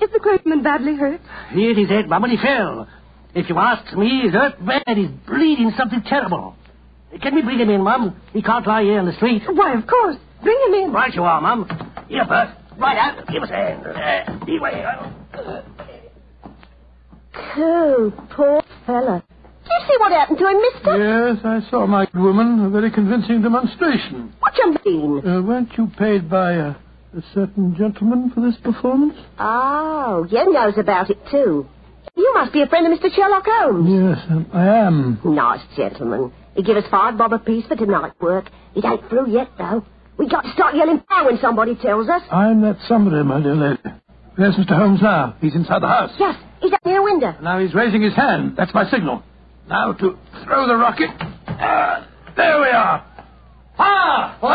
Is 0.00 0.08
the 0.12 0.20
clergyman 0.20 0.62
badly 0.62 0.94
hurt? 0.96 1.20
He 1.52 1.66
hit 1.66 1.76
his 1.76 1.88
head, 1.88 2.08
Mum, 2.08 2.22
and 2.24 2.32
he 2.32 2.38
fell. 2.38 2.88
If 3.34 3.48
you 3.48 3.58
ask 3.58 3.92
me, 3.96 4.22
he's 4.22 4.32
hurt 4.32 4.64
bad. 4.64 4.96
He's 4.96 5.10
bleeding 5.26 5.72
something 5.76 6.02
terrible. 6.08 6.54
Can 7.20 7.34
we 7.34 7.42
bring 7.42 7.58
him 7.58 7.70
in, 7.70 7.82
Mum? 7.82 8.16
He 8.32 8.42
can't 8.42 8.66
lie 8.66 8.82
here 8.84 8.98
in 9.00 9.06
the 9.06 9.12
street. 9.14 9.42
Why, 9.48 9.74
of 9.74 9.86
course. 9.86 10.16
Bring 10.42 10.58
him 10.68 10.74
in. 10.74 10.92
Right 10.92 11.14
you 11.14 11.22
are, 11.24 11.40
Mum. 11.40 11.68
Here, 12.08 12.24
Bert. 12.24 12.48
Right 12.78 12.96
out. 12.96 13.26
Give 13.28 13.42
us 13.42 13.50
a 13.50 13.54
hand. 13.54 13.86
Uh, 13.86 14.44
anyway, 14.46 14.84
uh, 14.84 15.62
Oh, 17.56 18.12
poor 18.30 18.62
fella. 18.86 19.22
Did 19.64 19.70
you 19.70 19.86
see 19.88 19.96
what 19.98 20.12
happened 20.12 20.38
to 20.38 20.46
him, 20.46 20.60
mister? 20.60 21.32
Yes, 21.34 21.38
I 21.44 21.70
saw 21.70 21.86
my 21.86 22.06
good 22.06 22.22
woman. 22.22 22.64
A 22.64 22.70
very 22.70 22.90
convincing 22.90 23.42
demonstration. 23.42 24.32
What 24.40 24.54
you 24.56 24.76
mean? 24.84 25.26
Uh, 25.28 25.42
weren't 25.42 25.70
you 25.76 25.90
paid 25.98 26.28
by 26.30 26.52
a, 26.52 26.68
a 27.16 27.22
certain 27.34 27.76
gentleman 27.76 28.30
for 28.34 28.40
this 28.40 28.56
performance? 28.62 29.14
Oh, 29.38 30.26
you 30.30 30.52
knows 30.52 30.74
about 30.78 31.10
it, 31.10 31.18
too. 31.30 31.66
You 32.16 32.34
must 32.34 32.52
be 32.52 32.62
a 32.62 32.66
friend 32.66 32.92
of 32.92 32.98
Mr. 32.98 33.14
Sherlock 33.14 33.44
Holmes. 33.46 33.88
Yes, 33.88 34.26
um, 34.30 34.46
I 34.52 34.66
am. 34.66 35.20
Nice 35.24 35.60
gentleman. 35.76 36.32
He 36.54 36.62
give 36.62 36.76
us 36.76 36.84
five 36.90 37.16
bob 37.16 37.32
apiece 37.32 37.66
for 37.66 37.76
tonight's 37.76 38.18
work. 38.20 38.46
It 38.74 38.84
ain't 38.84 39.08
through 39.08 39.30
yet, 39.30 39.48
though. 39.58 39.84
We 40.18 40.28
got 40.28 40.42
to 40.42 40.52
start 40.52 40.74
yelling 40.76 41.00
pow 41.08 41.26
when 41.26 41.38
somebody 41.40 41.74
tells 41.76 42.08
us. 42.08 42.22
I'm 42.30 42.60
that 42.62 42.76
somebody, 42.88 43.22
my 43.22 43.40
dear 43.42 43.54
lady. 43.54 43.80
There's 44.36 44.54
Mr. 44.56 44.76
Holmes 44.76 45.00
now. 45.02 45.36
He's 45.40 45.54
inside 45.54 45.82
the 45.82 45.88
house. 45.88 46.10
Yes, 46.18 46.36
he's 46.60 46.72
up 46.72 46.84
near 46.84 47.00
a 47.00 47.02
window. 47.02 47.34
Now 47.42 47.58
he's 47.58 47.74
raising 47.74 48.02
his 48.02 48.14
hand. 48.14 48.54
That's 48.56 48.72
my 48.74 48.88
signal. 48.90 49.22
Now 49.68 49.92
to 49.92 50.18
throw 50.44 50.66
the 50.66 50.76
rocket. 50.76 51.10
Ah, 51.46 52.06
there 52.36 52.60
we 52.60 52.68
are. 52.68 53.04
Ha! 53.76 54.38
Holmes, 54.40 54.50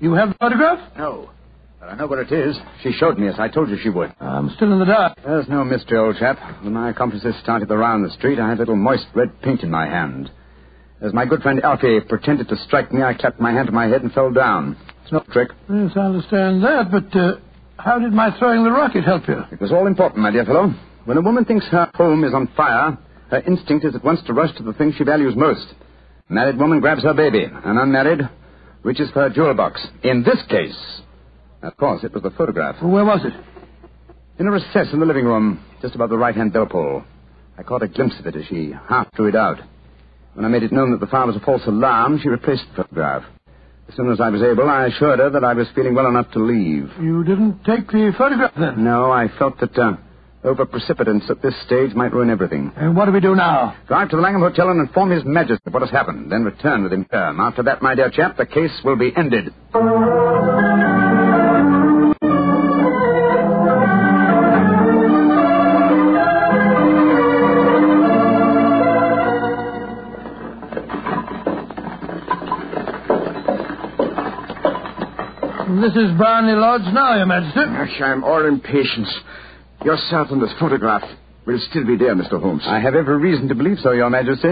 You 0.00 0.14
have 0.14 0.30
the 0.30 0.34
photograph? 0.40 0.96
No. 0.96 1.30
But 1.78 1.90
I 1.90 1.94
know 1.96 2.06
what 2.06 2.18
it 2.18 2.32
is. 2.32 2.56
She 2.82 2.92
showed 2.92 3.18
me 3.18 3.28
as 3.28 3.34
I 3.38 3.48
told 3.48 3.68
you 3.68 3.76
she 3.82 3.90
would. 3.90 4.12
I'm 4.20 4.50
still 4.56 4.72
in 4.72 4.78
the 4.78 4.84
dark. 4.86 5.18
There's 5.24 5.48
no 5.48 5.64
mystery, 5.64 5.98
old 5.98 6.16
chap. 6.18 6.38
When 6.62 6.72
my 6.72 6.90
accomplices 6.90 7.34
started 7.42 7.70
around 7.70 8.02
the 8.02 8.10
street, 8.10 8.38
I 8.38 8.48
had 8.48 8.56
a 8.58 8.60
little 8.60 8.76
moist 8.76 9.06
red 9.14 9.40
paint 9.42 9.62
in 9.62 9.70
my 9.70 9.86
hand. 9.86 10.30
As 11.02 11.12
my 11.14 11.24
good 11.24 11.42
friend 11.42 11.60
Alfie 11.62 12.00
pretended 12.00 12.48
to 12.48 12.56
strike 12.66 12.92
me, 12.92 13.02
I 13.02 13.14
clapped 13.14 13.40
my 13.40 13.52
hand 13.52 13.66
to 13.68 13.72
my 13.72 13.86
head 13.86 14.02
and 14.02 14.12
fell 14.12 14.30
down. 14.30 14.76
It's 15.02 15.12
no 15.12 15.20
trick. 15.32 15.50
Yes, 15.70 15.92
I 15.96 16.00
understand 16.00 16.62
that, 16.62 16.90
but 16.90 17.18
uh, 17.18 17.36
how 17.78 17.98
did 17.98 18.12
my 18.12 18.36
throwing 18.38 18.64
the 18.64 18.70
rocket 18.70 19.04
help 19.04 19.26
you? 19.28 19.38
It 19.50 19.60
was 19.60 19.72
all 19.72 19.86
important, 19.86 20.22
my 20.22 20.30
dear 20.30 20.44
fellow. 20.44 20.74
When 21.06 21.16
a 21.16 21.22
woman 21.22 21.46
thinks 21.46 21.64
her 21.66 21.90
home 21.94 22.24
is 22.24 22.34
on 22.34 22.48
fire, 22.56 22.98
her 23.30 23.40
instinct 23.40 23.86
is 23.86 23.94
at 23.94 24.04
once 24.04 24.20
to 24.26 24.34
rush 24.34 24.54
to 24.56 24.62
the 24.62 24.74
thing 24.74 24.92
she 24.96 25.04
values 25.04 25.34
most. 25.36 25.66
A 26.28 26.32
married 26.32 26.58
woman 26.58 26.80
grabs 26.80 27.02
her 27.04 27.14
baby. 27.14 27.44
An 27.44 27.78
unmarried 27.78 28.28
reaches 28.82 29.10
for 29.10 29.20
her 29.20 29.30
jewel 29.30 29.54
box. 29.54 29.80
In 30.02 30.22
this 30.22 30.38
case, 30.48 30.76
of 31.62 31.76
course, 31.76 32.02
it 32.04 32.14
was 32.14 32.22
the 32.22 32.30
photograph. 32.30 32.76
Well, 32.82 32.90
where 32.90 33.04
was 33.04 33.20
it? 33.24 33.34
In 34.38 34.46
a 34.46 34.50
recess 34.50 34.88
in 34.92 35.00
the 35.00 35.06
living 35.06 35.26
room, 35.26 35.62
just 35.82 35.94
above 35.94 36.10
the 36.10 36.16
right-hand 36.18 36.52
bell 36.52 36.66
pull. 36.66 37.04
I 37.58 37.62
caught 37.62 37.82
a 37.82 37.88
glimpse 37.88 38.18
of 38.18 38.26
it 38.26 38.36
as 38.36 38.46
she 38.46 38.72
half 38.88 39.10
drew 39.12 39.28
it 39.28 39.36
out. 39.36 39.58
When 40.34 40.44
I 40.44 40.48
made 40.48 40.62
it 40.62 40.72
known 40.72 40.92
that 40.92 41.00
the 41.00 41.06
fire 41.06 41.26
was 41.26 41.36
a 41.36 41.40
false 41.40 41.62
alarm, 41.66 42.20
she 42.22 42.28
replaced 42.28 42.64
the 42.70 42.82
photograph. 42.84 43.24
As 43.88 43.96
soon 43.96 44.10
as 44.12 44.20
I 44.20 44.30
was 44.30 44.40
able, 44.42 44.68
I 44.70 44.86
assured 44.86 45.18
her 45.18 45.30
that 45.30 45.44
I 45.44 45.52
was 45.52 45.66
feeling 45.74 45.94
well 45.94 46.06
enough 46.06 46.30
to 46.32 46.38
leave. 46.38 46.88
You 47.02 47.24
didn't 47.24 47.64
take 47.64 47.88
the 47.88 48.12
photograph 48.16 48.52
then? 48.58 48.84
No, 48.84 49.10
I 49.10 49.26
felt 49.36 49.58
that 49.60 49.76
uh, 49.76 49.96
over 50.44 50.64
precipitance 50.64 51.28
at 51.30 51.42
this 51.42 51.54
stage 51.66 51.94
might 51.94 52.12
ruin 52.12 52.30
everything. 52.30 52.72
And 52.76 52.96
what 52.96 53.06
do 53.06 53.12
we 53.12 53.20
do 53.20 53.34
now? 53.34 53.76
Drive 53.88 54.10
to 54.10 54.16
the 54.16 54.22
Langham 54.22 54.42
Hotel 54.42 54.70
and 54.70 54.80
inform 54.80 55.10
His 55.10 55.24
Majesty 55.24 55.62
of 55.66 55.74
what 55.74 55.82
has 55.82 55.90
happened, 55.90 56.32
then 56.32 56.44
return 56.44 56.82
with 56.82 56.92
him 56.92 57.06
here. 57.10 57.34
After 57.38 57.62
that, 57.64 57.82
my 57.82 57.94
dear 57.94 58.10
chap, 58.10 58.36
the 58.36 58.46
case 58.46 58.72
will 58.84 58.96
be 58.96 59.12
ended. 59.16 59.52
This 75.80 75.96
is 75.96 76.18
Barney 76.18 76.52
Lodge 76.52 76.92
now, 76.92 77.16
Your 77.16 77.26
Majesty. 77.26 77.60
Gosh, 77.60 78.00
I'm 78.02 78.22
all 78.22 78.44
impatience. 78.44 79.08
Yourself 79.84 80.28
and 80.30 80.42
this 80.42 80.52
photograph 80.60 81.02
will 81.46 81.58
still 81.70 81.86
be 81.86 81.96
there, 81.96 82.14
Mr. 82.14 82.40
Holmes. 82.40 82.62
I 82.66 82.80
have 82.80 82.94
every 82.94 83.16
reason 83.16 83.48
to 83.48 83.54
believe 83.54 83.78
so, 83.82 83.92
Your 83.92 84.10
Majesty. 84.10 84.48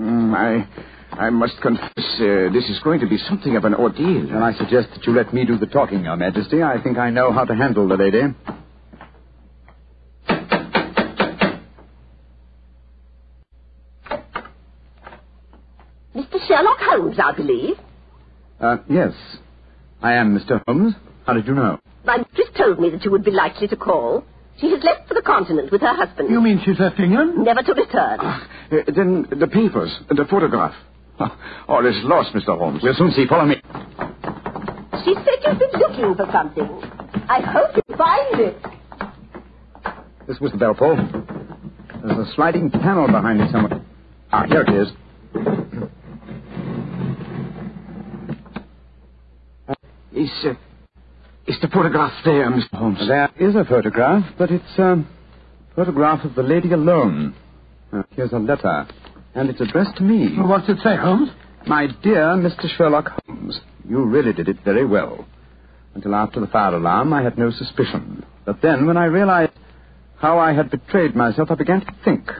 Mm, 0.00 0.34
I, 0.34 0.66
I 1.12 1.30
must 1.30 1.60
confess, 1.62 1.92
uh, 1.96 2.50
this 2.52 2.68
is 2.68 2.80
going 2.82 2.98
to 3.00 3.06
be 3.06 3.18
something 3.18 3.54
of 3.56 3.64
an 3.64 3.74
ordeal. 3.74 4.30
And 4.30 4.42
I 4.42 4.52
suggest 4.54 4.88
that 4.94 5.06
you 5.06 5.14
let 5.14 5.32
me 5.32 5.44
do 5.44 5.56
the 5.56 5.66
talking, 5.66 6.02
Your 6.04 6.16
Majesty. 6.16 6.60
I 6.62 6.82
think 6.82 6.98
I 6.98 7.10
know 7.10 7.32
how 7.32 7.44
to 7.44 7.54
handle 7.54 7.86
the 7.86 7.96
lady. 7.96 8.22
Mr. 16.16 16.46
Sherlock 16.46 16.78
Holmes, 16.80 17.16
I 17.22 17.36
believe. 17.36 17.76
Uh, 18.60 18.78
yes. 18.88 19.12
I 20.02 20.14
am 20.14 20.36
Mr. 20.36 20.62
Holmes. 20.66 20.94
How 21.26 21.34
did 21.34 21.46
you 21.46 21.54
know? 21.54 21.78
My 22.04 22.18
mistress 22.18 22.48
told 22.56 22.80
me 22.80 22.90
that 22.90 23.04
you 23.04 23.10
would 23.10 23.24
be 23.24 23.30
likely 23.30 23.68
to 23.68 23.76
call. 23.76 24.24
She 24.60 24.70
has 24.70 24.82
left 24.82 25.08
for 25.08 25.14
the 25.14 25.22
continent 25.22 25.70
with 25.72 25.80
her 25.80 25.94
husband. 25.94 26.28
You 26.30 26.40
mean 26.40 26.60
she's 26.64 26.78
left 26.78 26.98
England? 27.00 27.38
Never 27.38 27.62
to 27.62 27.72
return. 27.74 28.20
Uh, 28.20 28.38
then 28.94 29.26
the 29.38 29.46
papers, 29.46 29.96
the 30.08 30.24
photograph. 30.28 30.74
Oh, 31.20 31.28
all 31.68 31.86
is 31.86 31.94
lost, 32.04 32.34
Mr. 32.34 32.56
Holmes. 32.58 32.80
We'll 32.82 32.94
soon 32.94 33.10
see. 33.12 33.26
Follow 33.28 33.44
me. 33.44 33.56
She 35.04 35.14
said 35.14 35.38
you've 35.44 35.58
been 35.58 35.78
looking 35.78 36.14
for 36.16 36.26
something. 36.32 36.68
I 37.28 37.40
hope 37.42 37.76
you 37.76 37.96
find 37.96 38.40
it. 38.40 38.56
This 40.26 40.40
was 40.40 40.50
the 40.52 40.58
bell 40.58 40.74
pull. 40.74 40.96
There's 40.96 42.28
a 42.28 42.32
sliding 42.34 42.70
panel 42.70 43.06
behind 43.06 43.40
it 43.42 43.52
somewhere. 43.52 43.82
Ah, 44.32 44.46
here 44.48 44.62
it 44.66 44.70
is. 44.70 44.88
Is, 50.14 50.30
uh, 50.44 50.54
is 51.46 51.56
the 51.60 51.68
photograph 51.68 52.12
there, 52.24 52.50
Mr. 52.50 52.70
Holmes? 52.72 52.98
There 53.06 53.30
is 53.38 53.54
a 53.54 53.64
photograph, 53.64 54.24
but 54.38 54.50
it's 54.50 54.78
a 54.78 55.04
photograph 55.74 56.24
of 56.24 56.34
the 56.34 56.42
lady 56.42 56.72
alone. 56.72 57.34
Uh, 57.92 58.02
here's 58.14 58.32
a 58.32 58.38
letter, 58.38 58.86
and 59.34 59.50
it's 59.50 59.60
addressed 59.60 59.96
to 59.96 60.02
me. 60.02 60.34
Well, 60.36 60.48
what's 60.48 60.68
it 60.68 60.78
say, 60.82 60.96
Holmes? 60.96 61.30
My 61.66 61.88
dear 62.02 62.24
Mr. 62.36 62.68
Sherlock 62.76 63.08
Holmes, 63.26 63.60
you 63.88 64.04
really 64.04 64.32
did 64.32 64.48
it 64.48 64.58
very 64.64 64.86
well. 64.86 65.26
Until 65.94 66.14
after 66.14 66.40
the 66.40 66.46
fire 66.46 66.74
alarm, 66.74 67.12
I 67.12 67.22
had 67.22 67.36
no 67.36 67.50
suspicion. 67.50 68.24
But 68.44 68.62
then, 68.62 68.86
when 68.86 68.96
I 68.96 69.04
realized 69.04 69.52
how 70.16 70.38
I 70.38 70.52
had 70.52 70.70
betrayed 70.70 71.14
myself, 71.14 71.50
I 71.50 71.54
began 71.54 71.80
to 71.80 71.94
think. 72.04 72.30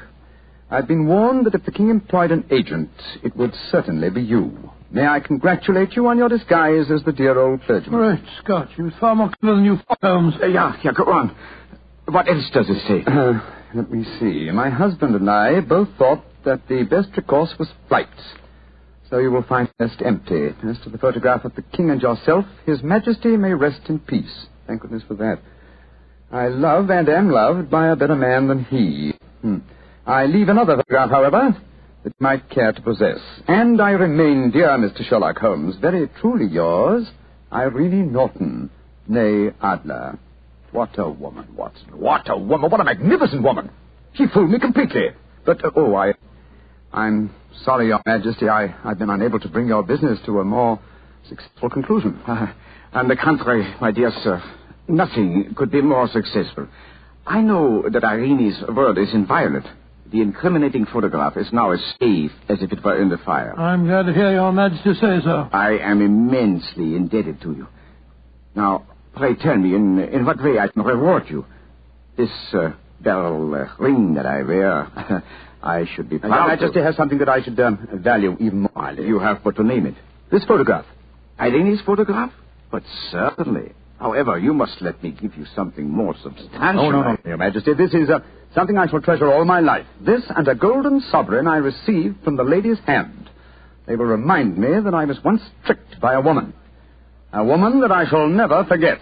I'd 0.71 0.89
been 0.89 1.07
warned 1.07 1.47
that 1.47 1.55
if 1.55 1.65
the 1.65 1.73
king 1.73 1.91
employed 1.91 2.31
an 2.31 2.47
agent, 2.51 2.91
it 3.23 3.37
would 3.37 3.53
certainly 3.71 4.09
be 4.09 4.23
you. 4.23 4.71
May 4.93 5.07
I 5.07 5.21
congratulate 5.21 5.97
you 5.97 6.07
on 6.09 6.19
your 6.19 6.29
disguise 6.29 6.91
as 6.91 7.03
the 7.05 7.13
dear 7.13 7.39
old 7.39 7.63
clergyman? 7.63 7.99
Great 7.99 8.31
Scott, 8.45 8.69
you 8.77 8.85
was 8.85 8.93
far 9.01 9.15
more 9.15 9.31
clever 9.41 9.57
than 9.57 9.65
you, 9.65 9.79
Holmes. 10.03 10.35
Uh, 10.43 10.47
yeah, 10.47 10.77
yeah, 10.85 10.93
go 10.93 11.05
on. 11.05 11.35
What 12.05 12.29
else 12.29 12.45
does 12.53 12.67
it 12.69 12.87
say? 12.87 13.03
Uh, 13.11 13.41
let 13.75 13.91
me 13.91 14.05
see. 14.21 14.51
My 14.51 14.69
husband 14.69 15.15
and 15.15 15.31
I 15.31 15.61
both 15.61 15.89
thought 15.97 16.23
that 16.45 16.69
the 16.69 16.83
best 16.83 17.09
recourse 17.17 17.55
was 17.59 17.69
flight. 17.89 18.09
So 19.09 19.17
you 19.17 19.31
will 19.31 19.45
find 19.45 19.71
the 19.79 19.87
nest 19.87 20.03
empty. 20.05 20.49
As 20.69 20.79
to 20.85 20.91
the 20.91 20.99
photograph 20.99 21.47
of 21.47 21.55
the 21.55 21.63
king 21.63 21.89
and 21.89 22.03
yourself, 22.03 22.45
his 22.67 22.83
majesty 22.83 23.39
may 23.39 23.55
rest 23.55 23.89
in 23.89 23.99
peace. 23.99 24.47
Thank 24.67 24.83
goodness 24.83 25.05
for 25.09 25.15
that. 25.15 25.39
I 26.31 26.49
love 26.49 26.91
and 26.91 27.09
am 27.09 27.31
loved 27.31 27.71
by 27.71 27.89
a 27.89 27.97
better 27.97 28.17
man 28.17 28.49
than 28.49 28.65
he. 28.65 29.15
Hmm. 29.41 29.59
I 30.07 30.27
leave 30.27 30.51
another 30.51 30.77
photograph, 30.77 31.11
however, 31.11 31.57
that 32.05 32.11
you 32.11 32.15
might 32.21 32.49
care 32.51 32.73
to 32.73 32.81
possess. 32.83 33.19
And 33.49 33.81
I 33.81 33.91
remain, 33.91 34.51
dear 34.51 34.69
Mr. 34.71 35.09
Sherlock 35.09 35.39
Holmes, 35.39 35.77
very 35.81 36.09
truly 36.21 36.47
yours, 36.47 37.07
Irene 37.53 38.13
Norton, 38.13 38.71
née 39.09 39.55
Adler. 39.63 40.19
What 40.73 40.99
a 40.99 41.09
woman, 41.09 41.47
Watson. 41.55 41.89
What 41.99 42.29
a 42.31 42.37
woman. 42.37 42.71
What 42.71 42.81
a 42.81 42.85
magnificent 42.85 43.43
woman. 43.43 43.71
She 44.15 44.27
fooled 44.33 44.51
me 44.51 44.59
completely. 44.59 45.09
But, 45.45 45.65
uh, 45.65 45.71
oh, 45.77 45.95
I. 45.95 46.15
I'm 46.93 47.31
sorry, 47.65 47.89
Your 47.89 48.01
Majesty. 48.07 48.49
I, 48.49 48.75
I've 48.85 48.99
been 48.99 49.11
unable 49.11 49.39
to 49.41 49.49
bring 49.49 49.67
your 49.67 49.83
business 49.83 50.19
to 50.27 50.41
a 50.41 50.45
more 50.45 50.81
successful 51.29 51.71
conclusion. 51.71 52.19
Uh, 52.27 52.53
on 52.95 53.09
the 53.09 53.17
contrary, 53.17 53.75
my 53.81 53.91
dear 53.91 54.11
sir, 54.23 54.43
nothing 54.89 55.55
could 55.57 55.71
be 55.71 55.81
more 55.81 56.09
successful. 56.09 56.69
I 57.27 57.41
know 57.41 57.85
that 57.91 58.05
Irene's 58.05 58.63
word 58.69 58.99
is 58.99 59.13
inviolate. 59.15 59.65
The 60.13 60.21
incriminating 60.21 60.85
photograph 60.85 61.39
is 61.39 61.49
now 61.53 61.71
as 61.71 61.81
safe 61.99 62.33
as 62.51 62.59
if 62.61 62.71
it 62.71 62.85
were 62.85 63.01
in 63.01 63.09
the 63.09 63.17
fire. 63.19 63.59
I'm 63.59 63.87
glad 63.87 64.05
to 64.07 64.13
hear 64.13 64.31
Your 64.33 64.53
Majesty 64.53 64.93
say 64.95 65.21
so. 65.25 65.49
I 65.53 65.79
am 65.79 66.03
immensely 66.03 66.95
indebted 66.97 67.41
to 67.43 67.53
you. 67.53 67.67
Now, 68.55 68.85
pray 69.17 69.35
tell 69.35 69.57
me 69.57 69.75
in, 69.75 69.99
in 69.99 70.27
what 70.27 70.43
way 70.43 70.59
I 70.59 70.69
can 70.69 70.83
reward 70.83 71.25
you. 71.31 71.47
This 72.19 72.29
uh, 72.53 72.73
beryl 73.01 73.55
uh, 73.55 73.69
ring 73.83 74.15
that 74.15 74.27
I 74.27 74.43
wear, 74.43 75.23
I 75.63 75.87
should 75.97 76.11
be 76.11 76.19
proud 76.19 76.31
Your 76.31 76.47
Majesty 76.49 76.81
to. 76.81 76.85
has 76.85 76.95
something 76.97 77.19
that 77.19 77.31
I 77.31 77.43
should 77.43 77.59
um, 77.61 77.89
value 77.95 78.37
even 78.39 78.61
more 78.61 78.73
highly. 78.77 79.07
You 79.07 79.19
have 79.19 79.43
but 79.43 79.57
to 79.57 79.63
name 79.63 79.87
it. 79.87 79.95
This 80.31 80.45
photograph. 80.45 80.85
Irene's 81.39 81.81
photograph? 81.87 82.33
But 82.71 82.83
certainly. 83.11 83.73
However, 84.03 84.37
you 84.37 84.53
must 84.53 84.83
let 84.83 85.01
me 85.01 85.13
give 85.13 85.37
you 85.37 85.47
something 85.55 85.89
more 85.89 86.17
substantial. 86.21 86.87
Oh, 86.87 86.91
no, 86.91 87.03
no, 87.03 87.17
Your 87.25 87.37
Majesty. 87.37 87.73
This 87.73 87.95
is 87.95 88.11
uh, 88.11 88.19
something 88.53 88.77
I 88.77 88.89
shall 88.89 89.01
treasure 89.01 89.33
all 89.33 89.45
my 89.45 89.61
life. 89.61 89.87
This 90.01 90.25
and 90.35 90.49
a 90.49 90.57
golden 90.57 91.01
sovereign 91.13 91.47
I 91.47 91.59
received 91.59 92.17
from 92.25 92.35
the 92.35 92.43
lady's 92.43 92.81
hand. 92.81 93.31
They 93.87 93.95
will 93.95 94.07
remind 94.07 94.59
me 94.59 94.81
that 94.83 94.93
I 94.93 95.05
was 95.05 95.23
once 95.25 95.43
tricked 95.65 96.01
by 96.01 96.15
a 96.15 96.21
woman. 96.21 96.53
A 97.33 97.45
woman 97.45 97.81
that 97.83 97.93
I 97.93 98.05
shall 98.11 98.27
never 98.27 98.65
forget. 98.65 98.99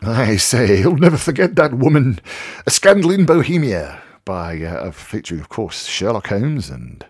I 0.00 0.36
say, 0.36 0.76
he'll 0.76 0.96
never 0.96 1.18
forget 1.18 1.56
that 1.56 1.74
woman. 1.74 2.20
A 2.66 2.70
Scandal 2.70 3.10
in 3.10 3.26
Bohemia, 3.26 4.00
by 4.28 4.60
uh, 4.60 4.90
featuring, 4.90 5.40
of 5.40 5.48
course, 5.48 5.86
Sherlock 5.86 6.26
Holmes 6.26 6.68
and 6.68 7.02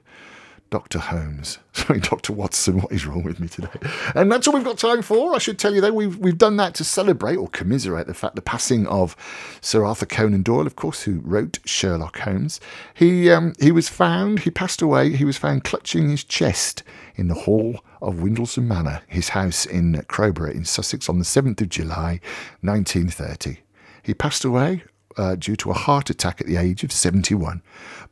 Dr. 0.70 1.00
Holmes. 1.00 1.58
Sorry, 1.72 1.98
Dr. 1.98 2.32
Watson, 2.32 2.80
what 2.80 2.92
is 2.92 3.06
wrong 3.06 3.24
with 3.24 3.40
me 3.40 3.48
today? 3.48 3.66
And 4.14 4.30
that's 4.30 4.46
all 4.46 4.54
we've 4.54 4.62
got 4.62 4.78
time 4.78 5.02
for. 5.02 5.34
I 5.34 5.38
should 5.38 5.58
tell 5.58 5.74
you, 5.74 5.80
though, 5.80 5.92
we've, 5.92 6.16
we've 6.16 6.38
done 6.38 6.58
that 6.58 6.76
to 6.76 6.84
celebrate 6.84 7.34
or 7.34 7.48
commiserate 7.48 8.06
the 8.06 8.14
fact 8.14 8.36
the 8.36 8.40
passing 8.40 8.86
of 8.86 9.16
Sir 9.60 9.84
Arthur 9.84 10.06
Conan 10.06 10.42
Doyle, 10.42 10.64
of 10.64 10.76
course, 10.76 11.02
who 11.02 11.18
wrote 11.24 11.58
Sherlock 11.64 12.20
Holmes. 12.20 12.60
He, 12.94 13.32
um, 13.32 13.52
he 13.58 13.72
was 13.72 13.88
found, 13.88 14.40
he 14.40 14.50
passed 14.50 14.80
away, 14.80 15.16
he 15.16 15.24
was 15.24 15.36
found 15.36 15.64
clutching 15.64 16.10
his 16.10 16.22
chest 16.22 16.84
in 17.16 17.26
the 17.26 17.34
hall 17.34 17.80
of 18.00 18.14
Windlesham 18.14 18.68
Manor, 18.68 19.02
his 19.08 19.30
house 19.30 19.66
in 19.66 20.04
Crowborough 20.06 20.52
in 20.52 20.64
Sussex, 20.64 21.08
on 21.08 21.18
the 21.18 21.24
7th 21.24 21.60
of 21.62 21.68
July, 21.68 22.20
1930. 22.60 23.58
He 24.04 24.14
passed 24.14 24.44
away 24.44 24.84
uh, 25.16 25.34
due 25.36 25.56
to 25.56 25.70
a 25.70 25.74
heart 25.74 26.10
attack 26.10 26.40
at 26.40 26.46
the 26.46 26.56
age 26.56 26.84
of 26.84 26.92
71. 26.92 27.62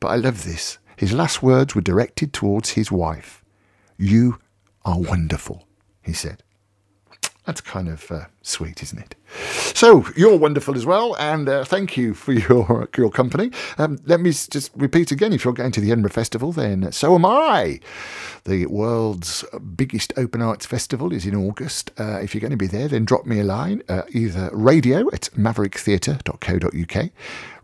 But 0.00 0.08
I 0.08 0.16
love 0.16 0.44
this. 0.44 0.78
His 0.96 1.12
last 1.12 1.42
words 1.42 1.74
were 1.74 1.82
directed 1.82 2.32
towards 2.32 2.70
his 2.70 2.90
wife. 2.90 3.44
You 3.98 4.38
are 4.84 4.98
wonderful, 4.98 5.66
he 6.02 6.12
said. 6.12 6.42
That's 7.46 7.60
kind 7.60 7.88
of 7.88 8.10
uh, 8.10 8.24
sweet, 8.42 8.82
isn't 8.82 8.98
it? 8.98 9.14
So 9.74 10.04
you're 10.16 10.36
wonderful 10.36 10.74
as 10.74 10.84
well, 10.84 11.14
and 11.16 11.48
uh, 11.48 11.64
thank 11.64 11.96
you 11.96 12.12
for 12.12 12.32
your 12.32 12.88
your 12.96 13.10
company. 13.10 13.52
Um, 13.78 13.98
let 14.04 14.20
me 14.20 14.30
just 14.30 14.72
repeat 14.74 15.12
again: 15.12 15.32
if 15.32 15.44
you're 15.44 15.54
going 15.54 15.70
to 15.72 15.80
the 15.80 15.92
Edinburgh 15.92 16.10
Festival, 16.10 16.50
then 16.50 16.90
so 16.90 17.14
am 17.14 17.24
I. 17.24 17.78
The 18.44 18.66
world's 18.66 19.44
biggest 19.76 20.12
open 20.16 20.42
arts 20.42 20.66
festival 20.66 21.12
is 21.12 21.24
in 21.24 21.36
August. 21.36 21.92
Uh, 21.98 22.18
if 22.20 22.34
you're 22.34 22.40
going 22.40 22.50
to 22.50 22.56
be 22.56 22.66
there, 22.66 22.88
then 22.88 23.04
drop 23.04 23.26
me 23.26 23.38
a 23.40 23.44
line, 23.44 23.82
uh, 23.88 24.02
either 24.10 24.50
radio 24.52 25.08
at 25.12 25.30
mavericktheatre.co.uk, 25.36 27.10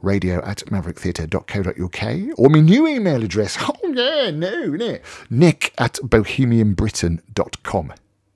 radio 0.01 0.45
at 0.45 0.59
mavericktheatre.co.uk, 0.67 2.39
or 2.39 2.51
my 2.51 2.61
new 2.61 2.87
email 2.87 3.23
address. 3.25 3.59
Oh 3.85 3.89
yeah, 3.95 4.31
no, 4.31 4.67
no, 4.69 4.99
nick 5.29 5.75
at 5.77 5.95
bohemianbritain.com. 5.95 7.93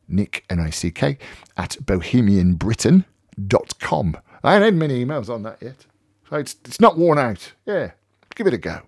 Nick, 0.09 0.45
N-I-C-K, 0.51 1.19
at 1.57 1.77
bohemianbritain.com. 1.83 4.17
I 4.43 4.53
haven't 4.53 4.67
had 4.67 4.75
many 4.77 5.03
emails 5.05 5.29
on 5.29 5.43
that 5.43 5.59
yet. 5.61 5.85
So 6.29 6.37
it's, 6.37 6.57
it's 6.65 6.81
not 6.81 6.97
worn 6.99 7.19
out. 7.19 7.53
Yeah, 7.67 7.91
give 8.35 8.47
it 8.47 8.55
a 8.55 8.59
go. 8.59 8.81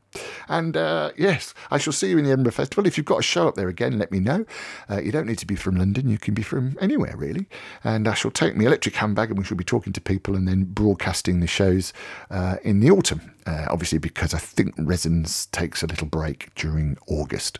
And 0.48 0.76
uh, 0.76 1.12
yes, 1.16 1.54
I 1.70 1.78
shall 1.78 1.92
see 1.92 2.10
you 2.10 2.18
in 2.18 2.24
the 2.24 2.32
Edinburgh 2.32 2.52
Festival. 2.52 2.86
If 2.86 2.96
you've 2.96 3.06
got 3.06 3.20
a 3.20 3.22
show 3.22 3.48
up 3.48 3.54
there 3.54 3.68
again, 3.68 3.98
let 3.98 4.10
me 4.10 4.20
know. 4.20 4.44
Uh, 4.88 5.00
you 5.00 5.12
don't 5.12 5.26
need 5.26 5.38
to 5.38 5.46
be 5.46 5.56
from 5.56 5.76
London, 5.76 6.08
you 6.08 6.18
can 6.18 6.34
be 6.34 6.42
from 6.42 6.76
anywhere 6.80 7.16
really. 7.16 7.46
And 7.84 8.08
I 8.08 8.14
shall 8.14 8.30
take 8.30 8.56
my 8.56 8.64
electric 8.64 8.96
handbag 8.96 9.30
and 9.30 9.38
we 9.38 9.44
shall 9.44 9.56
be 9.56 9.64
talking 9.64 9.92
to 9.92 10.00
people 10.00 10.34
and 10.34 10.48
then 10.48 10.64
broadcasting 10.64 11.40
the 11.40 11.46
shows 11.46 11.92
uh, 12.30 12.56
in 12.62 12.80
the 12.80 12.90
autumn. 12.90 13.34
Uh, 13.46 13.66
obviously, 13.70 13.96
because 13.96 14.34
I 14.34 14.38
think 14.38 14.74
Resonance 14.76 15.46
takes 15.46 15.82
a 15.82 15.86
little 15.86 16.06
break 16.06 16.54
during 16.54 16.98
August. 17.06 17.58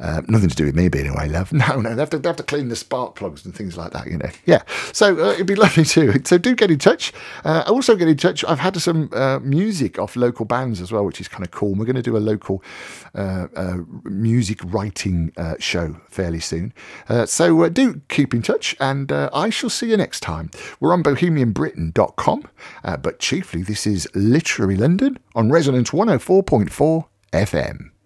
Uh, 0.00 0.20
nothing 0.26 0.48
to 0.48 0.56
do 0.56 0.64
with 0.64 0.74
me 0.74 0.88
being 0.88 1.06
away, 1.06 1.28
love. 1.28 1.52
No, 1.58 1.80
no, 1.80 1.94
they 1.94 2.02
have, 2.02 2.10
to, 2.10 2.18
they 2.18 2.28
have 2.28 2.36
to 2.36 2.44
clean 2.44 2.68
the 2.68 2.76
spark 2.76 3.16
plugs 3.16 3.44
and 3.44 3.54
things 3.54 3.76
like 3.76 3.92
that, 3.92 4.06
you 4.06 4.16
know. 4.16 4.30
Yeah, 4.46 4.62
so 4.92 5.16
uh, 5.16 5.32
it'd 5.32 5.46
be 5.46 5.54
lovely 5.56 5.84
too. 5.84 6.14
So 6.24 6.38
do 6.38 6.54
get 6.54 6.70
in 6.70 6.78
touch. 6.78 7.12
Also 7.44 7.96
get 7.96 8.08
in 8.08 8.16
touch. 8.16 8.44
I've 8.44 8.60
had 8.60 8.76
some 8.80 9.10
music 9.42 9.98
off 9.98 10.16
local 10.16 10.44
bands 10.44 10.80
as 10.80 10.90
well, 10.92 11.04
which 11.04 11.20
is 11.20 11.28
kind 11.28 11.44
of 11.44 11.50
cool. 11.50 11.74
We're 11.74 11.84
going 11.88 12.02
to 12.02 12.10
do 12.10 12.16
a 12.16 12.18
local 12.18 12.62
uh, 13.14 13.48
uh, 13.56 13.78
music 14.04 14.60
writing 14.64 15.32
uh, 15.36 15.54
show 15.58 15.96
fairly 16.08 16.40
soon. 16.40 16.72
So 17.26 17.68
do 17.68 18.00
keep 18.08 18.34
in 18.34 18.42
touch, 18.42 18.76
and 18.80 19.10
I 19.12 19.50
shall 19.50 19.70
see 19.70 19.90
you 19.90 19.96
next 19.96 20.20
time. 20.20 20.50
We're 20.80 20.92
on 20.92 21.02
bohemianbritain.com, 21.02 22.44
but 23.02 23.18
chiefly 23.18 23.62
this 23.62 23.86
is 23.86 24.08
Literary 24.14 24.76
London 24.76 25.18
on 25.34 25.50
Resonance 25.50 25.90
104.4 25.90 27.06
FM. 27.32 27.97